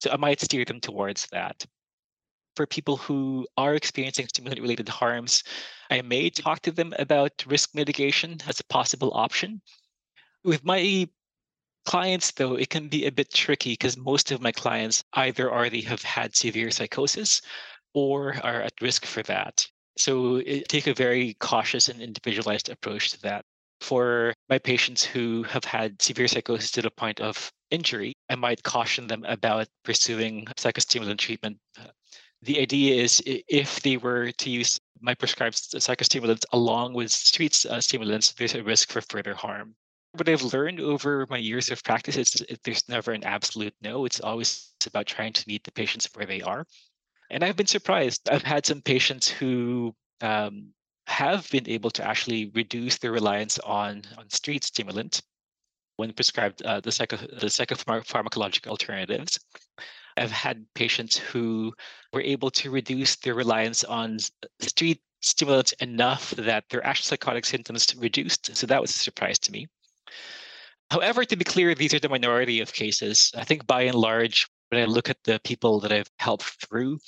So 0.00 0.10
I 0.10 0.16
might 0.16 0.40
steer 0.40 0.64
them 0.64 0.80
towards 0.80 1.26
that. 1.32 1.64
For 2.54 2.66
people 2.66 2.96
who 2.96 3.46
are 3.58 3.74
experiencing 3.74 4.28
stimulant 4.28 4.60
related 4.60 4.88
harms, 4.88 5.42
I 5.90 6.00
may 6.02 6.30
talk 6.30 6.60
to 6.62 6.72
them 6.72 6.94
about 6.98 7.44
risk 7.46 7.74
mitigation 7.74 8.38
as 8.46 8.60
a 8.60 8.64
possible 8.64 9.12
option. 9.14 9.60
With 10.44 10.64
my 10.64 11.08
clients, 11.86 12.32
though, 12.32 12.56
it 12.56 12.68
can 12.68 12.88
be 12.88 13.06
a 13.06 13.12
bit 13.12 13.32
tricky 13.32 13.72
because 13.72 13.96
most 13.96 14.30
of 14.30 14.42
my 14.42 14.52
clients 14.52 15.02
either 15.14 15.50
already 15.50 15.80
have 15.82 16.02
had 16.02 16.36
severe 16.36 16.70
psychosis 16.70 17.40
or 17.94 18.36
are 18.42 18.60
at 18.60 18.74
risk 18.82 19.06
for 19.06 19.22
that. 19.22 19.66
So 19.96 20.36
it, 20.36 20.68
take 20.68 20.86
a 20.86 20.94
very 20.94 21.34
cautious 21.34 21.88
and 21.88 22.02
individualized 22.02 22.68
approach 22.68 23.12
to 23.12 23.22
that. 23.22 23.44
For 23.80 24.34
my 24.48 24.58
patients 24.58 25.04
who 25.04 25.44
have 25.44 25.64
had 25.64 26.02
severe 26.02 26.28
psychosis 26.28 26.70
to 26.72 26.82
the 26.82 26.90
point 26.90 27.20
of 27.20 27.50
injury, 27.70 28.14
I 28.28 28.34
might 28.34 28.62
caution 28.62 29.06
them 29.06 29.24
about 29.24 29.68
pursuing 29.84 30.46
psychostimulant 30.56 31.18
treatment. 31.18 31.58
The 32.42 32.60
idea 32.60 33.02
is 33.02 33.22
if 33.26 33.80
they 33.80 33.96
were 33.96 34.32
to 34.32 34.50
use 34.50 34.78
my 35.00 35.14
prescribed 35.14 35.56
psychostimulants 35.56 36.44
along 36.52 36.94
with 36.94 37.10
street 37.10 37.64
uh, 37.68 37.80
stimulants, 37.80 38.32
there's 38.32 38.54
a 38.54 38.62
risk 38.62 38.90
for 38.90 39.00
further 39.02 39.34
harm 39.34 39.74
what 40.18 40.28
I've 40.28 40.42
learned 40.42 40.80
over 40.80 41.26
my 41.28 41.38
years 41.38 41.70
of 41.70 41.82
practice 41.84 42.16
is 42.16 42.44
there's 42.64 42.88
never 42.88 43.12
an 43.12 43.24
absolute 43.24 43.74
no. 43.82 44.04
It's 44.04 44.20
always 44.20 44.72
about 44.86 45.06
trying 45.06 45.32
to 45.32 45.44
meet 45.46 45.64
the 45.64 45.72
patients 45.72 46.08
where 46.14 46.26
they 46.26 46.40
are. 46.42 46.66
And 47.30 47.42
I've 47.42 47.56
been 47.56 47.66
surprised. 47.66 48.28
I've 48.30 48.42
had 48.42 48.64
some 48.64 48.82
patients 48.82 49.28
who 49.28 49.94
um, 50.20 50.72
have 51.06 51.50
been 51.50 51.68
able 51.68 51.90
to 51.90 52.06
actually 52.06 52.50
reduce 52.54 52.98
their 52.98 53.12
reliance 53.12 53.58
on, 53.60 54.02
on 54.16 54.28
street 54.30 54.64
stimulant 54.64 55.22
when 55.96 56.12
prescribed 56.12 56.62
uh, 56.62 56.80
the, 56.80 56.92
psycho, 56.92 57.16
the 57.16 57.46
psychopharmacological 57.46 58.68
alternatives. 58.68 59.38
I've 60.16 60.30
had 60.30 60.64
patients 60.74 61.16
who 61.16 61.72
were 62.12 62.22
able 62.22 62.50
to 62.52 62.70
reduce 62.70 63.16
their 63.16 63.34
reliance 63.34 63.84
on 63.84 64.18
street 64.60 65.00
stimulants 65.20 65.72
enough 65.80 66.30
that 66.32 66.64
their 66.70 66.84
actual 66.86 67.04
psychotic 67.04 67.44
symptoms 67.44 67.86
reduced. 67.96 68.56
So 68.56 68.66
that 68.66 68.80
was 68.80 68.90
a 68.90 68.98
surprise 68.98 69.38
to 69.40 69.52
me. 69.52 69.66
However, 70.90 71.24
to 71.24 71.36
be 71.36 71.44
clear, 71.44 71.74
these 71.74 71.94
are 71.94 71.98
the 72.00 72.08
minority 72.08 72.60
of 72.60 72.72
cases. 72.72 73.32
I 73.36 73.44
think 73.44 73.66
by 73.66 73.82
and 73.82 73.96
large, 73.96 74.46
when 74.70 74.82
I 74.82 74.84
look 74.84 75.10
at 75.10 75.22
the 75.24 75.40
people 75.44 75.80
that 75.80 75.92
I've 75.92 76.10
helped 76.18 76.44
through 76.44 76.98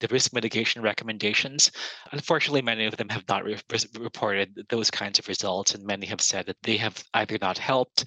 the 0.00 0.08
risk 0.08 0.32
mitigation 0.32 0.82
recommendations, 0.82 1.70
unfortunately, 2.12 2.62
many 2.62 2.86
of 2.86 2.96
them 2.96 3.08
have 3.08 3.24
not 3.28 3.44
re- 3.44 3.58
reported 3.98 4.66
those 4.68 4.90
kinds 4.90 5.18
of 5.18 5.28
results, 5.28 5.74
and 5.74 5.84
many 5.84 6.06
have 6.06 6.20
said 6.20 6.46
that 6.46 6.56
they 6.62 6.76
have 6.76 7.02
either 7.14 7.38
not 7.40 7.58
helped 7.58 8.04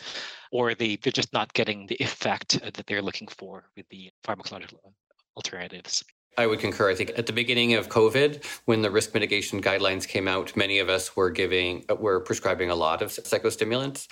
or 0.52 0.74
they, 0.74 0.98
they're 0.98 1.12
just 1.12 1.34
not 1.34 1.54
getting 1.54 1.88
the 1.88 1.98
effect 2.00 2.60
that 2.62 2.86
they're 2.88 3.02
looking 3.02 3.28
for 3.28 3.70
with 3.76 3.88
the 3.90 4.10
pharmacological 4.26 4.94
alternatives. 5.36 6.04
I 6.38 6.48
would 6.48 6.60
concur. 6.60 6.90
I 6.90 6.96
think 6.96 7.12
at 7.18 7.26
the 7.26 7.34
beginning 7.34 7.74
of 7.74 7.90
COVID, 7.90 8.44
when 8.66 8.82
the 8.82 8.90
risk 8.90 9.14
mitigation 9.14 9.62
guidelines 9.62 10.08
came 10.08 10.28
out, 10.28 10.56
many 10.56 10.80
of 10.80 10.90
us 10.90 11.16
were 11.16 11.30
giving, 11.30 11.86
were 12.00 12.22
prescribing 12.22 12.70
a 12.70 12.76
lot 12.76 13.02
of 13.02 13.10
psychostimulants, 13.10 14.08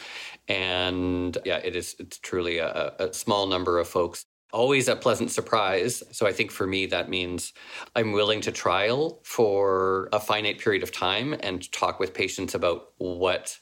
and 0.47 1.38
yeah, 1.45 1.57
it 1.57 1.75
is 1.75 1.95
it's 1.99 2.17
truly 2.19 2.57
a, 2.57 2.93
a 2.99 3.13
small 3.13 3.47
number 3.47 3.79
of 3.79 3.88
folks. 3.88 4.25
Always 4.51 4.88
a 4.88 4.95
pleasant 4.95 5.31
surprise. 5.31 6.03
So 6.11 6.25
I 6.25 6.33
think 6.33 6.51
for 6.51 6.65
me 6.65 6.88
that 6.88 7.07
means 7.07 7.53
I'm 7.95 8.11
willing 8.11 8.41
to 8.41 8.51
trial 8.51 9.21
for 9.23 10.09
a 10.11 10.19
finite 10.19 10.59
period 10.59 10.83
of 10.83 10.91
time 10.91 11.35
and 11.41 11.71
talk 11.71 11.99
with 11.99 12.15
patients 12.15 12.55
about 12.55 12.93
what 12.97 13.57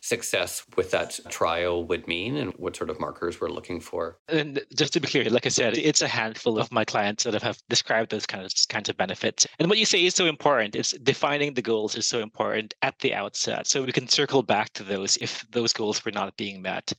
success 0.00 0.64
with 0.76 0.90
that 0.90 1.18
trial 1.28 1.84
would 1.84 2.08
mean 2.08 2.36
and 2.36 2.52
what 2.54 2.76
sort 2.76 2.90
of 2.90 2.98
markers 2.98 3.40
we're 3.40 3.48
looking 3.48 3.80
for. 3.80 4.18
And 4.28 4.60
just 4.74 4.92
to 4.94 5.00
be 5.00 5.08
clear, 5.08 5.28
like 5.28 5.46
I 5.46 5.50
said, 5.50 5.76
it's 5.76 6.02
a 6.02 6.08
handful 6.08 6.58
of 6.58 6.72
my 6.72 6.84
clients 6.84 7.24
that 7.24 7.42
have 7.42 7.58
described 7.68 8.10
those 8.10 8.26
kinds 8.26 8.52
of, 8.52 8.68
kinds 8.68 8.88
of 8.88 8.96
benefits. 8.96 9.46
And 9.58 9.68
what 9.68 9.78
you 9.78 9.84
say 9.84 10.04
is 10.04 10.14
so 10.14 10.26
important. 10.26 10.74
It's 10.74 10.92
defining 10.92 11.54
the 11.54 11.62
goals 11.62 11.96
is 11.96 12.06
so 12.06 12.20
important 12.20 12.74
at 12.82 12.98
the 13.00 13.14
outset. 13.14 13.66
So 13.66 13.82
we 13.82 13.92
can 13.92 14.08
circle 14.08 14.42
back 14.42 14.72
to 14.74 14.82
those 14.82 15.16
if 15.18 15.44
those 15.50 15.72
goals 15.72 16.04
were 16.04 16.12
not 16.12 16.36
being 16.36 16.62
met 16.62 16.92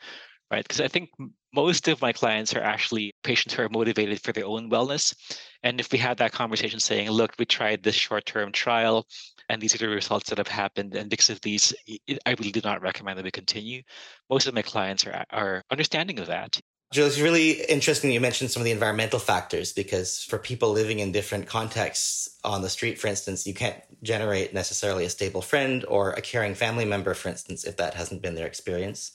right? 0.51 0.63
Because 0.63 0.81
I 0.81 0.87
think 0.87 1.09
most 1.53 1.87
of 1.87 2.01
my 2.01 2.13
clients 2.13 2.53
are 2.55 2.61
actually 2.61 3.13
patients 3.23 3.53
who 3.53 3.63
are 3.63 3.69
motivated 3.69 4.21
for 4.21 4.33
their 4.33 4.45
own 4.45 4.69
wellness. 4.69 5.15
And 5.63 5.79
if 5.79 5.91
we 5.91 5.97
had 5.97 6.17
that 6.17 6.31
conversation 6.33 6.79
saying, 6.79 7.09
look, 7.09 7.33
we 7.39 7.45
tried 7.45 7.83
this 7.83 7.95
short 7.95 8.25
term 8.25 8.51
trial 8.51 9.07
and 9.51 9.61
these 9.61 9.75
are 9.75 9.79
the 9.79 9.89
results 9.89 10.29
that 10.29 10.37
have 10.37 10.47
happened, 10.47 10.95
and 10.95 11.09
because 11.09 11.29
of 11.29 11.41
these, 11.41 11.73
I 12.25 12.29
really 12.39 12.53
do 12.53 12.61
not 12.63 12.81
recommend 12.81 13.17
that 13.17 13.25
we 13.25 13.31
continue. 13.31 13.81
Most 14.29 14.47
of 14.47 14.53
my 14.53 14.61
clients 14.61 15.05
are, 15.05 15.25
are 15.29 15.61
understanding 15.69 16.19
of 16.19 16.27
that. 16.27 16.57
Joe, 16.93 17.05
it's 17.05 17.19
really 17.19 17.61
interesting 17.65 18.11
you 18.11 18.21
mentioned 18.21 18.51
some 18.51 18.61
of 18.61 18.65
the 18.65 18.71
environmental 18.71 19.19
factors 19.19 19.73
because 19.73 20.23
for 20.23 20.37
people 20.37 20.71
living 20.71 20.99
in 20.99 21.11
different 21.11 21.47
contexts 21.47 22.37
on 22.45 22.61
the 22.61 22.69
street, 22.69 22.97
for 22.97 23.07
instance, 23.07 23.45
you 23.45 23.53
can't 23.53 23.77
generate 24.03 24.53
necessarily 24.53 25.03
a 25.03 25.09
stable 25.09 25.41
friend 25.41 25.83
or 25.87 26.11
a 26.11 26.21
caring 26.21 26.55
family 26.55 26.85
member, 26.85 27.13
for 27.13 27.27
instance, 27.27 27.65
if 27.65 27.75
that 27.77 27.93
hasn't 27.93 28.21
been 28.21 28.35
their 28.35 28.47
experience. 28.47 29.11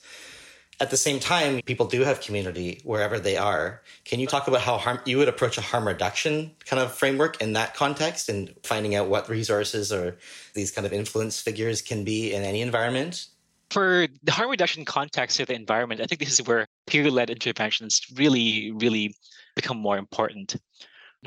At 0.79 0.91
the 0.91 0.97
same 0.97 1.19
time, 1.19 1.61
people 1.63 1.87
do 1.87 2.01
have 2.01 2.21
community 2.21 2.81
wherever 2.83 3.17
they 3.19 3.35
are. 3.35 3.81
Can 4.05 4.19
you 4.19 4.27
talk 4.27 4.47
about 4.47 4.61
how 4.61 4.77
harm 4.77 4.99
you 5.05 5.17
would 5.17 5.27
approach 5.27 5.57
a 5.57 5.61
harm 5.61 5.87
reduction 5.87 6.51
kind 6.65 6.79
of 6.79 6.93
framework 6.93 7.41
in 7.41 7.53
that 7.53 7.73
context 7.73 8.29
and 8.29 8.53
finding 8.61 8.93
out 8.93 9.07
what 9.07 9.27
resources 9.27 9.91
or 9.91 10.17
these 10.53 10.69
kind 10.69 10.85
of 10.85 10.93
influence 10.93 11.41
figures 11.41 11.81
can 11.81 12.03
be 12.03 12.31
in 12.31 12.43
any 12.43 12.61
environment? 12.61 13.27
For 13.71 14.07
the 14.21 14.31
harm 14.31 14.51
reduction 14.51 14.85
context 14.85 15.39
of 15.39 15.47
the 15.47 15.55
environment, 15.55 15.99
I 15.99 16.05
think 16.05 16.19
this 16.19 16.39
is 16.39 16.47
where 16.47 16.67
peer 16.85 17.09
led 17.09 17.31
interventions 17.31 18.01
really, 18.15 18.71
really 18.71 19.15
become 19.55 19.77
more 19.77 19.97
important. 19.97 20.57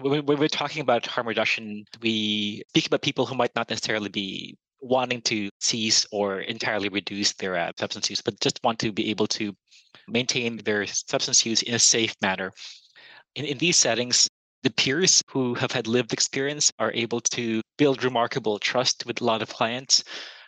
When 0.00 0.25
we're 0.25 0.49
talking 0.49 0.80
about 0.80 1.07
harm 1.07 1.26
reduction, 1.26 1.85
we 2.00 2.62
speak 2.69 2.87
about 2.87 3.02
people 3.02 3.26
who 3.26 3.35
might 3.35 3.54
not 3.57 3.69
necessarily 3.69 4.09
be 4.11 4.57
wanting 4.81 5.21
to 5.23 5.49
cease 5.61 6.07
or 6.11 6.41
entirely 6.41 6.89
reduce 6.89 7.33
their 7.35 7.57
uh, 7.57 7.73
substance 7.79 8.11
use, 8.11 8.23
but 8.23 8.41
just 8.41 8.61
want 8.65 8.79
to 8.81 8.93
be 8.93 9.11
able 9.11 9.27
to 9.27 9.55
maintain 10.09 10.57
their 10.59 10.87
substance 10.87 11.45
use 11.45 11.63
in 11.63 11.75
a 11.75 11.79
safe 11.79 12.15
manner. 12.23 12.53
In, 13.35 13.45
in 13.45 13.59
these 13.59 13.77
settings, 13.77 14.29
the 14.63 14.71
peers 14.71 15.23
who 15.31 15.55
have 15.55 15.73
had 15.73 15.87
lived 15.87 16.13
experience 16.13 16.73
are 16.79 16.93
able 16.93 17.21
to 17.21 17.63
build 17.79 18.05
remarkable 18.05 18.59
trust 18.59 19.07
with 19.07 19.21
a 19.21 19.25
lot 19.25 19.43
of 19.43 19.49
clients 19.49 20.05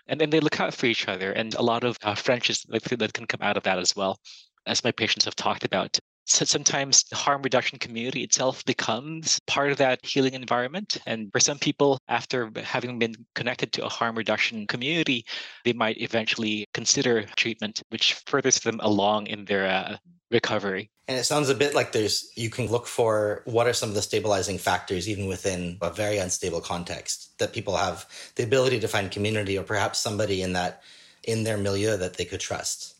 and 0.08 0.20
then 0.20 0.30
they 0.30 0.40
look 0.40 0.60
out 0.60 0.74
for 0.74 0.86
each 0.86 1.08
other 1.08 1.32
and 1.32 1.54
a 1.54 1.62
lot 1.62 1.84
of 1.84 1.96
uh, 2.02 2.14
friendships 2.14 2.66
that 2.68 3.14
can 3.14 3.26
come 3.26 3.40
out 3.40 3.56
of 3.56 3.62
that 3.62 3.78
as 3.78 3.94
well 3.96 4.18
as 4.66 4.84
my 4.84 4.92
patients 4.92 5.24
have 5.24 5.36
talked 5.36 5.64
about 5.64 5.98
so 6.24 6.44
sometimes 6.44 7.04
the 7.04 7.16
harm 7.16 7.42
reduction 7.42 7.78
community 7.78 8.22
itself 8.22 8.64
becomes 8.64 9.40
part 9.46 9.72
of 9.72 9.78
that 9.78 10.04
healing 10.04 10.34
environment. 10.34 10.98
And 11.06 11.30
for 11.32 11.40
some 11.40 11.58
people, 11.58 11.98
after 12.08 12.50
having 12.62 12.98
been 12.98 13.14
connected 13.34 13.72
to 13.74 13.84
a 13.84 13.88
harm 13.88 14.16
reduction 14.16 14.66
community, 14.66 15.24
they 15.64 15.72
might 15.72 16.00
eventually 16.00 16.66
consider 16.74 17.24
treatment, 17.36 17.82
which 17.90 18.14
furthers 18.26 18.60
them 18.60 18.78
along 18.82 19.26
in 19.26 19.44
their 19.44 19.66
uh, 19.66 19.96
recovery. 20.30 20.90
And 21.08 21.18
it 21.18 21.24
sounds 21.24 21.48
a 21.48 21.54
bit 21.54 21.74
like 21.74 21.92
there's 21.92 22.30
you 22.36 22.48
can 22.48 22.68
look 22.68 22.86
for 22.86 23.42
what 23.44 23.66
are 23.66 23.72
some 23.72 23.88
of 23.88 23.94
the 23.94 24.02
stabilizing 24.02 24.58
factors 24.58 25.08
even 25.08 25.26
within 25.26 25.76
a 25.82 25.90
very 25.90 26.18
unstable 26.18 26.60
context 26.60 27.36
that 27.38 27.52
people 27.52 27.76
have 27.76 28.06
the 28.36 28.44
ability 28.44 28.80
to 28.80 28.88
find 28.88 29.10
community 29.10 29.58
or 29.58 29.64
perhaps 29.64 29.98
somebody 29.98 30.42
in 30.42 30.52
that 30.52 30.82
in 31.24 31.44
their 31.44 31.58
milieu 31.58 31.96
that 31.96 32.14
they 32.14 32.24
could 32.24 32.40
trust. 32.40 32.94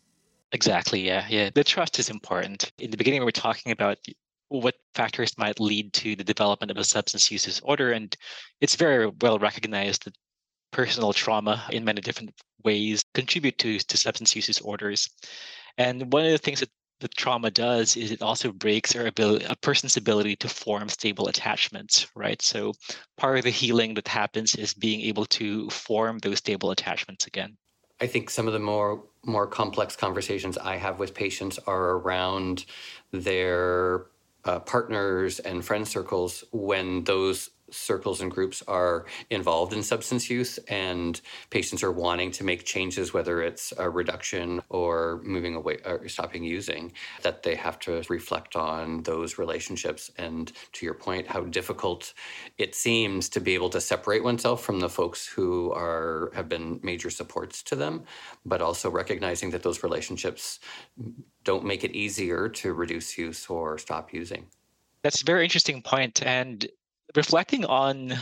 Exactly. 0.52 1.00
Yeah. 1.00 1.26
Yeah. 1.28 1.50
The 1.54 1.64
trust 1.64 1.98
is 1.98 2.10
important. 2.10 2.70
In 2.78 2.90
the 2.90 2.96
beginning, 2.96 3.20
we 3.20 3.24
were 3.24 3.32
talking 3.32 3.72
about 3.72 3.98
what 4.48 4.74
factors 4.94 5.38
might 5.38 5.58
lead 5.58 5.92
to 5.94 6.14
the 6.14 6.24
development 6.24 6.70
of 6.70 6.76
a 6.76 6.84
substance 6.84 7.30
use 7.30 7.44
disorder. 7.44 7.92
And 7.92 8.14
it's 8.60 8.76
very 8.76 9.10
well 9.20 9.38
recognized 9.38 10.04
that 10.04 10.16
personal 10.72 11.12
trauma 11.12 11.64
in 11.70 11.84
many 11.84 12.00
different 12.00 12.30
ways 12.64 13.02
contribute 13.14 13.58
to, 13.58 13.78
to 13.78 13.96
substance 13.96 14.36
use 14.36 14.46
disorders. 14.46 15.08
And 15.78 16.12
one 16.12 16.26
of 16.26 16.32
the 16.32 16.38
things 16.38 16.60
that 16.60 16.70
the 17.00 17.08
trauma 17.08 17.50
does 17.50 17.96
is 17.96 18.12
it 18.12 18.22
also 18.22 18.52
breaks 18.52 18.94
ability, 18.94 19.44
a 19.48 19.56
person's 19.56 19.96
ability 19.96 20.36
to 20.36 20.48
form 20.48 20.88
stable 20.88 21.28
attachments, 21.28 22.06
right? 22.14 22.40
So 22.40 22.74
part 23.16 23.38
of 23.38 23.44
the 23.44 23.50
healing 23.50 23.94
that 23.94 24.06
happens 24.06 24.54
is 24.54 24.72
being 24.72 25.00
able 25.00 25.26
to 25.26 25.68
form 25.70 26.18
those 26.18 26.38
stable 26.38 26.70
attachments 26.70 27.26
again. 27.26 27.56
I 28.00 28.06
think 28.06 28.30
some 28.30 28.46
of 28.46 28.52
the 28.52 28.60
more 28.60 29.04
more 29.24 29.46
complex 29.46 29.96
conversations 29.96 30.58
I 30.58 30.76
have 30.76 30.98
with 30.98 31.14
patients 31.14 31.58
are 31.66 31.90
around 31.90 32.64
their 33.12 34.06
uh, 34.44 34.58
partners 34.60 35.38
and 35.38 35.64
friend 35.64 35.86
circles 35.86 36.44
when 36.52 37.04
those 37.04 37.50
circles 37.72 38.20
and 38.20 38.30
groups 38.30 38.62
are 38.68 39.06
involved 39.30 39.72
in 39.72 39.82
substance 39.82 40.30
use 40.30 40.58
and 40.68 41.20
patients 41.50 41.82
are 41.82 41.92
wanting 41.92 42.30
to 42.32 42.44
make 42.44 42.64
changes, 42.64 43.12
whether 43.12 43.42
it's 43.42 43.72
a 43.78 43.88
reduction 43.88 44.60
or 44.68 45.20
moving 45.24 45.54
away 45.54 45.78
or 45.84 46.08
stopping 46.08 46.44
using, 46.44 46.92
that 47.22 47.42
they 47.42 47.54
have 47.54 47.78
to 47.80 48.02
reflect 48.08 48.56
on 48.56 49.02
those 49.02 49.38
relationships. 49.38 50.10
And 50.18 50.52
to 50.72 50.86
your 50.86 50.94
point, 50.94 51.26
how 51.26 51.40
difficult 51.40 52.14
it 52.58 52.74
seems 52.74 53.28
to 53.30 53.40
be 53.40 53.54
able 53.54 53.70
to 53.70 53.80
separate 53.80 54.22
oneself 54.22 54.62
from 54.62 54.80
the 54.80 54.88
folks 54.88 55.26
who 55.26 55.72
are 55.72 56.30
have 56.34 56.48
been 56.48 56.80
major 56.82 57.10
supports 57.10 57.62
to 57.64 57.76
them, 57.76 58.04
but 58.44 58.60
also 58.60 58.90
recognizing 58.90 59.50
that 59.50 59.62
those 59.62 59.82
relationships 59.82 60.60
don't 61.44 61.64
make 61.64 61.84
it 61.84 61.92
easier 61.92 62.48
to 62.48 62.72
reduce 62.72 63.18
use 63.18 63.46
or 63.48 63.78
stop 63.78 64.12
using. 64.12 64.46
That's 65.02 65.22
a 65.22 65.24
very 65.24 65.44
interesting 65.44 65.82
point. 65.82 66.24
And 66.24 66.66
reflecting 67.14 67.64
on 67.64 68.14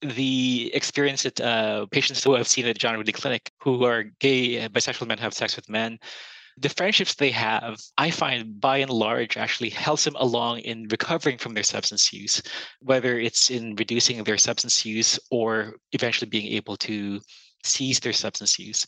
the 0.00 0.70
experience 0.74 1.22
that 1.22 1.40
uh, 1.40 1.86
patients 1.90 2.22
who 2.22 2.34
have 2.34 2.46
seen 2.46 2.66
at 2.66 2.78
John 2.78 2.94
Ruedy 2.96 3.12
Clinic 3.12 3.50
who 3.60 3.84
are 3.84 4.04
gay, 4.20 4.68
bisexual 4.68 5.06
men 5.06 5.18
have 5.18 5.34
sex 5.34 5.56
with 5.56 5.68
men, 5.68 5.98
the 6.58 6.68
friendships 6.68 7.14
they 7.14 7.30
have, 7.32 7.80
I 7.98 8.10
find 8.10 8.60
by 8.60 8.78
and 8.78 8.90
large 8.90 9.36
actually 9.36 9.70
helps 9.70 10.04
them 10.04 10.14
along 10.16 10.60
in 10.60 10.86
recovering 10.88 11.38
from 11.38 11.54
their 11.54 11.64
substance 11.64 12.12
use, 12.12 12.40
whether 12.80 13.18
it's 13.18 13.50
in 13.50 13.74
reducing 13.74 14.22
their 14.22 14.38
substance 14.38 14.84
use 14.84 15.18
or 15.30 15.74
eventually 15.92 16.28
being 16.28 16.52
able 16.52 16.76
to 16.78 17.20
cease 17.64 17.98
their 17.98 18.12
substance 18.12 18.58
use. 18.58 18.86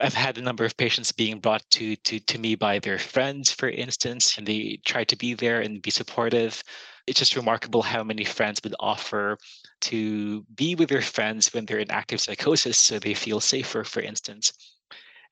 I've 0.00 0.14
had 0.14 0.38
a 0.38 0.42
number 0.42 0.64
of 0.64 0.76
patients 0.76 1.12
being 1.12 1.38
brought 1.38 1.62
to, 1.72 1.94
to, 1.94 2.18
to 2.18 2.38
me 2.38 2.54
by 2.54 2.78
their 2.78 2.98
friends, 2.98 3.52
for 3.52 3.68
instance, 3.68 4.38
and 4.38 4.46
they 4.46 4.80
try 4.84 5.04
to 5.04 5.16
be 5.16 5.34
there 5.34 5.60
and 5.60 5.82
be 5.82 5.90
supportive 5.90 6.62
it's 7.10 7.18
just 7.18 7.34
remarkable 7.34 7.82
how 7.82 8.04
many 8.04 8.24
friends 8.24 8.60
would 8.62 8.76
offer 8.78 9.36
to 9.80 10.42
be 10.54 10.76
with 10.76 10.88
their 10.88 11.02
friends 11.02 11.52
when 11.52 11.66
they're 11.66 11.78
in 11.78 11.90
active 11.90 12.20
psychosis 12.20 12.78
so 12.78 13.00
they 13.00 13.14
feel 13.14 13.40
safer, 13.40 13.82
for 13.82 14.00
instance. 14.00 14.52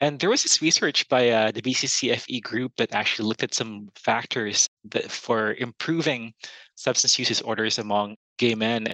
And 0.00 0.18
there 0.18 0.30
was 0.30 0.42
this 0.42 0.60
research 0.60 1.08
by 1.08 1.30
uh, 1.30 1.52
the 1.52 1.62
BCCFE 1.62 2.42
group 2.42 2.72
that 2.78 2.92
actually 2.92 3.28
looked 3.28 3.44
at 3.44 3.54
some 3.54 3.90
factors 3.94 4.68
that 4.90 5.10
for 5.10 5.54
improving 5.54 6.34
substance 6.74 7.18
use 7.18 7.28
disorders 7.28 7.78
among 7.78 8.16
gay 8.38 8.56
men. 8.56 8.88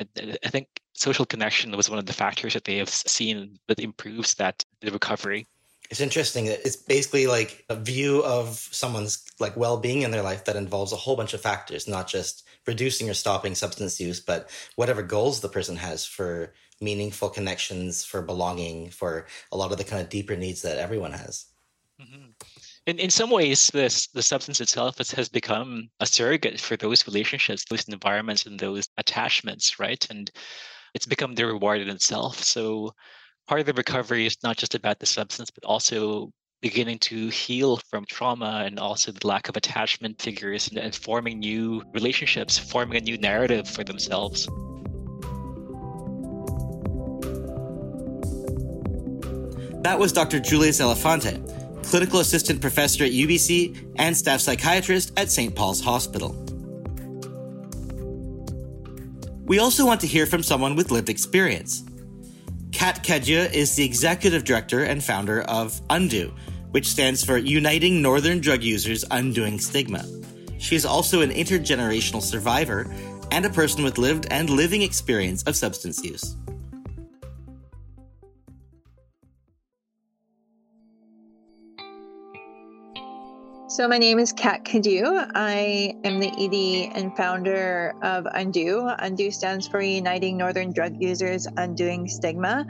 I 0.45 0.49
think 0.49 0.69
social 0.93 1.25
connection 1.25 1.75
was 1.77 1.89
one 1.89 1.99
of 1.99 2.07
the 2.07 2.13
factors 2.13 2.53
that 2.53 2.65
they 2.65 2.77
have 2.77 2.91
seen 2.91 3.59
that 3.69 3.81
improves 3.81 4.35
that 4.35 4.63
the 4.81 4.91
recovery. 4.91 5.47
It's 5.91 6.01
interesting 6.01 6.47
it's 6.47 6.77
basically 6.77 7.27
like 7.27 7.65
a 7.69 7.77
view 7.77 8.25
of 8.25 8.57
someone's 8.73 9.23
like 9.39 9.57
well-being 9.57 10.03
in 10.03 10.11
their 10.11 10.23
life 10.23 10.47
that 10.47 10.57
involves 10.57 10.93
a 10.93 10.97
whole 10.97 11.17
bunch 11.17 11.35
of 11.35 11.41
factors, 11.41 11.87
not 11.87 12.09
just 12.09 12.44
reducing 12.67 13.11
or 13.11 13.15
stopping 13.15 13.55
substance 13.55 14.01
use, 14.01 14.21
but 14.21 14.51
whatever 14.77 15.03
goals 15.03 15.41
the 15.41 15.49
person 15.49 15.77
has 15.77 16.05
for 16.05 16.55
meaningful 16.81 17.29
connections, 17.29 18.05
for 18.05 18.23
belonging, 18.23 18.91
for 18.91 19.27
a 19.53 19.57
lot 19.57 19.73
of 19.73 19.79
the 19.79 19.85
kind 19.85 20.03
of 20.03 20.09
deeper 20.09 20.37
needs 20.37 20.63
that 20.63 20.79
everyone 20.79 21.13
has. 21.13 21.47
Mm-hmm. 22.01 22.31
In, 22.87 22.99
in 22.99 23.11
some 23.11 23.31
ways, 23.31 23.69
this 23.69 24.09
the 24.09 24.23
substance 24.23 24.61
itself 24.61 24.99
has, 24.99 25.11
has 25.13 25.29
become 25.29 25.89
a 26.01 26.07
surrogate 26.07 26.61
for 26.61 26.77
those 26.77 27.07
relationships, 27.07 27.65
those 27.65 27.89
environments, 27.89 28.47
and 28.47 28.59
those 28.59 28.89
attachments, 28.99 29.79
right? 29.79 30.07
And 30.11 30.31
it's 30.95 31.07
become 31.07 31.35
the 31.35 31.47
reward 31.47 31.81
in 31.81 31.89
itself. 31.89 32.43
So 32.43 32.93
part 33.47 33.61
of 33.61 33.67
the 33.67 33.73
recovery 33.73 34.27
is 34.27 34.37
not 34.43 34.57
just 34.57 34.75
about 34.75 34.99
the 34.99 35.07
substance, 35.07 35.51
but 35.51 35.65
also 35.65 36.33
beginning 36.65 36.99
to 36.99 37.29
heal 37.29 37.77
from 37.91 38.07
trauma 38.07 38.63
and 38.65 38.79
also 38.79 39.13
the 39.13 39.27
lack 39.27 39.51
of 39.51 39.57
attachment 39.57 40.19
figures 40.19 40.67
and, 40.69 40.79
and 40.79 40.95
forming 40.95 41.39
new 41.39 41.83
relationships, 41.93 42.57
forming 42.57 42.97
a 42.97 43.01
new 43.03 43.19
narrative 43.19 43.69
for 43.69 43.85
themselves. 43.85 44.47
That 49.83 49.99
was 49.99 50.11
Dr. 50.11 50.41
Julius 50.41 50.81
Elefante, 50.81 51.85
clinical 51.85 52.21
assistant 52.21 52.63
professor 52.63 53.05
at 53.05 53.11
UBC 53.11 53.93
and 53.97 54.17
staff 54.17 54.41
psychiatrist 54.41 55.13
at 55.19 55.31
St. 55.31 55.55
Paul's 55.55 55.83
Hospital. 55.83 56.31
We 59.45 59.59
also 59.59 59.85
want 59.85 60.01
to 60.01 60.07
hear 60.07 60.25
from 60.25 60.43
someone 60.43 60.77
with 60.77 60.91
lived 60.91 61.11
experience. 61.11 61.85
Katt 62.73 63.03
Cadieux 63.03 63.51
is 63.53 63.77
the 63.77 63.85
executive 63.85 64.45
director 64.45 64.85
and 64.85 65.05
founder 65.05 65.43
of 65.43 65.79
UNDU, 65.89 66.33
which 66.75 66.89
stands 66.89 67.25
for 67.25 67.39
Uniting 67.39 68.03
Northern 68.03 68.41
Drug 68.41 68.65
Users 68.65 69.05
Undoing 69.13 69.61
Stigma. 69.61 70.05
She 70.59 70.75
is 70.75 70.85
also 70.85 71.21
an 71.21 71.31
intergenerational 71.31 72.21
survivor 72.21 72.93
and 73.31 73.47
a 73.47 73.51
person 73.51 73.85
with 73.85 73.97
lived 73.97 74.27
and 74.33 74.51
living 74.51 74.83
experience 74.83 75.45
of 75.45 75.55
substance 75.55 76.03
use. 76.03 76.35
So, 83.75 83.89
my 83.89 83.99
name 83.99 84.21
is 84.21 84.33
Katt 84.33 84.65
Cadieux. 84.65 85.27
I 85.35 85.97
am 86.05 86.21
the 86.21 86.29
ED 86.29 86.97
and 86.97 87.17
founder 87.17 87.93
of 88.03 88.23
UNDU. 88.23 89.01
UNDU 89.01 89.33
stands 89.33 89.67
for 89.67 89.81
Uniting 89.81 90.37
Northern 90.37 90.73
Drug 90.73 91.03
Users 91.03 91.49
Undoing 91.57 92.07
Stigma. 92.07 92.67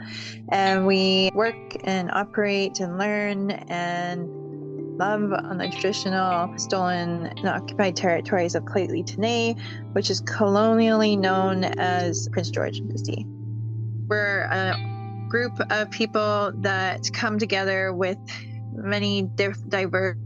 And 0.49 0.87
we 0.87 1.29
work 1.35 1.77
and 1.83 2.09
operate 2.09 2.79
and 2.79 2.97
learn 2.97 3.51
and 3.51 4.97
love 4.97 5.31
on 5.31 5.59
the 5.59 5.69
traditional 5.69 6.57
stolen 6.57 7.27
and 7.27 7.47
occupied 7.49 7.95
territories 7.95 8.55
of 8.55 8.63
Lheidli 8.63 9.05
T'enneh, 9.05 9.61
which 9.93 10.09
is 10.09 10.21
colonially 10.21 11.19
known 11.19 11.65
as 11.65 12.27
Prince 12.29 12.49
George 12.49 12.79
Embassy. 12.79 13.27
We're 14.07 14.45
a 14.49 15.27
group 15.29 15.53
of 15.69 15.91
people 15.91 16.51
that 16.61 17.01
come 17.13 17.37
together 17.37 17.93
with 17.93 18.17
many 18.73 19.21
diff- 19.21 19.69
diverse 19.69 20.17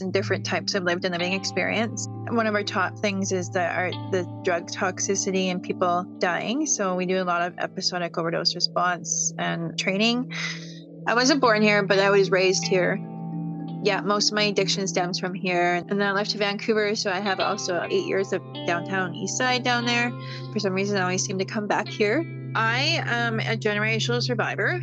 and 0.00 0.12
different 0.12 0.46
types 0.46 0.74
of 0.74 0.84
lived 0.84 1.04
and 1.04 1.12
living 1.12 1.32
experience. 1.32 2.06
One 2.28 2.46
of 2.46 2.54
our 2.54 2.62
top 2.62 2.98
things 2.98 3.32
is 3.32 3.50
that 3.50 3.76
our 3.76 3.90
the 4.10 4.24
drug 4.44 4.70
toxicity 4.70 5.50
and 5.50 5.62
people 5.62 6.04
dying. 6.18 6.66
So 6.66 6.94
we 6.94 7.06
do 7.06 7.20
a 7.20 7.24
lot 7.24 7.42
of 7.42 7.54
episodic 7.58 8.16
overdose 8.16 8.54
response 8.54 9.34
and 9.38 9.78
training. 9.78 10.32
I 11.06 11.14
wasn't 11.14 11.40
born 11.40 11.62
here, 11.62 11.82
but 11.82 11.98
I 11.98 12.10
was 12.10 12.30
raised 12.30 12.64
here. 12.64 12.98
Yeah, 13.82 14.00
most 14.00 14.30
of 14.30 14.36
my 14.36 14.44
addiction 14.44 14.86
stems 14.86 15.18
from 15.18 15.34
here. 15.34 15.74
And 15.74 16.00
then 16.00 16.02
I 16.02 16.12
left 16.12 16.30
to 16.30 16.38
Vancouver, 16.38 16.94
so 16.94 17.10
I 17.10 17.20
have 17.20 17.38
also 17.40 17.82
eight 17.90 18.06
years 18.06 18.32
of 18.32 18.40
downtown 18.66 19.14
east 19.14 19.36
side 19.36 19.62
down 19.62 19.84
there. 19.84 20.10
For 20.52 20.58
some 20.58 20.72
reason, 20.72 20.96
I 20.96 21.02
always 21.02 21.22
seem 21.22 21.38
to 21.38 21.44
come 21.44 21.66
back 21.66 21.88
here. 21.88 22.24
I 22.54 23.02
am 23.04 23.40
a 23.40 23.56
generational 23.56 24.22
survivor. 24.22 24.80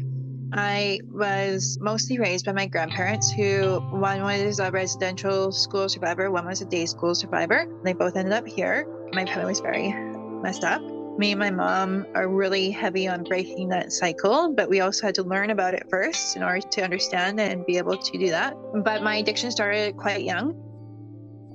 I 0.54 1.00
was 1.10 1.78
mostly 1.80 2.20
raised 2.20 2.46
by 2.46 2.52
my 2.52 2.68
grandparents, 2.68 3.32
who 3.32 3.80
one 3.92 4.22
was 4.22 4.60
a 4.60 4.70
residential 4.70 5.52
school 5.52 5.88
survivor, 5.88 6.30
one 6.30 6.46
was 6.46 6.62
a 6.62 6.66
day 6.66 6.86
school 6.86 7.16
survivor. 7.16 7.68
They 7.84 7.94
both 7.94 8.18
ended 8.18 8.34
up 8.34 8.46
here. 8.46 8.86
My 9.14 9.26
family 9.26 9.46
was 9.46 9.62
very 9.62 9.94
messed 10.42 10.66
up. 10.66 10.82
Me 11.18 11.32
and 11.32 11.40
my 11.40 11.52
mom 11.52 12.06
are 12.16 12.28
really 12.28 12.70
heavy 12.70 13.08
on 13.08 13.24
breaking 13.24 13.70
that 13.70 13.94
cycle, 13.94 14.54
but 14.54 14.70
we 14.70 14.82
also 14.82 15.06
had 15.06 15.16
to 15.16 15.24
learn 15.24 15.52
about 15.52 15.74
it 15.74 15.84
first 15.90 16.36
in 16.36 16.44
order 16.44 16.62
to 16.62 16.84
understand 16.84 17.40
and 17.40 17.66
be 17.66 17.78
able 17.78 17.98
to 17.98 18.18
do 18.18 18.30
that. 18.30 18.56
But 18.84 19.04
my 19.04 19.18
addiction 19.18 19.52
started 19.52 19.96
quite 19.98 20.24
young. 20.24 20.56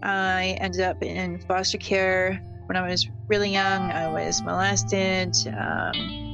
I 0.03 0.57
ended 0.61 0.83
up 0.83 1.03
in 1.03 1.41
foster 1.41 1.79
care 1.79 2.41
when 2.67 2.77
I 2.77 2.89
was 2.89 3.09
really 3.29 3.51
young. 3.51 3.91
I 3.91 4.09
was 4.09 4.43
molested. 4.43 5.35
Um, 5.49 6.26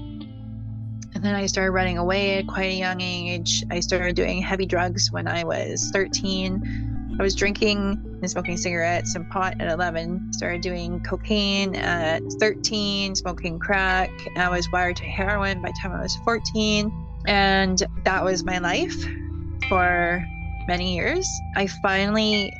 and 1.23 1.29
then 1.29 1.37
I 1.37 1.47
started 1.47 1.71
running 1.71 1.99
away 1.99 2.39
at 2.39 2.49
quite 2.49 2.73
a 2.73 2.75
young 2.75 3.01
age. 3.01 3.63
I 3.71 3.79
started 3.79 4.17
doing 4.17 4.43
heavy 4.43 4.67
drugs 4.67 5.13
when 5.13 5.29
I 5.29 5.45
was 5.45 5.89
13. 5.93 7.15
I 7.17 7.23
was 7.23 7.37
drinking 7.37 8.19
and 8.21 8.29
smoking 8.29 8.57
cigarettes 8.57 9.15
and 9.15 9.31
pot 9.31 9.55
at 9.61 9.71
11. 9.71 10.33
Started 10.33 10.63
doing 10.63 11.01
cocaine 11.05 11.77
at 11.77 12.23
13, 12.41 13.15
smoking 13.15 13.61
crack. 13.61 14.11
I 14.37 14.49
was 14.49 14.69
wired 14.73 14.97
to 14.97 15.05
heroin 15.05 15.63
by 15.63 15.69
the 15.69 15.79
time 15.81 15.93
I 15.93 16.03
was 16.03 16.17
14. 16.25 16.91
And 17.29 17.81
that 18.03 18.25
was 18.25 18.43
my 18.43 18.59
life 18.59 19.01
for 19.69 20.25
many 20.67 20.97
years. 20.97 21.31
I 21.55 21.69
finally 21.85 22.53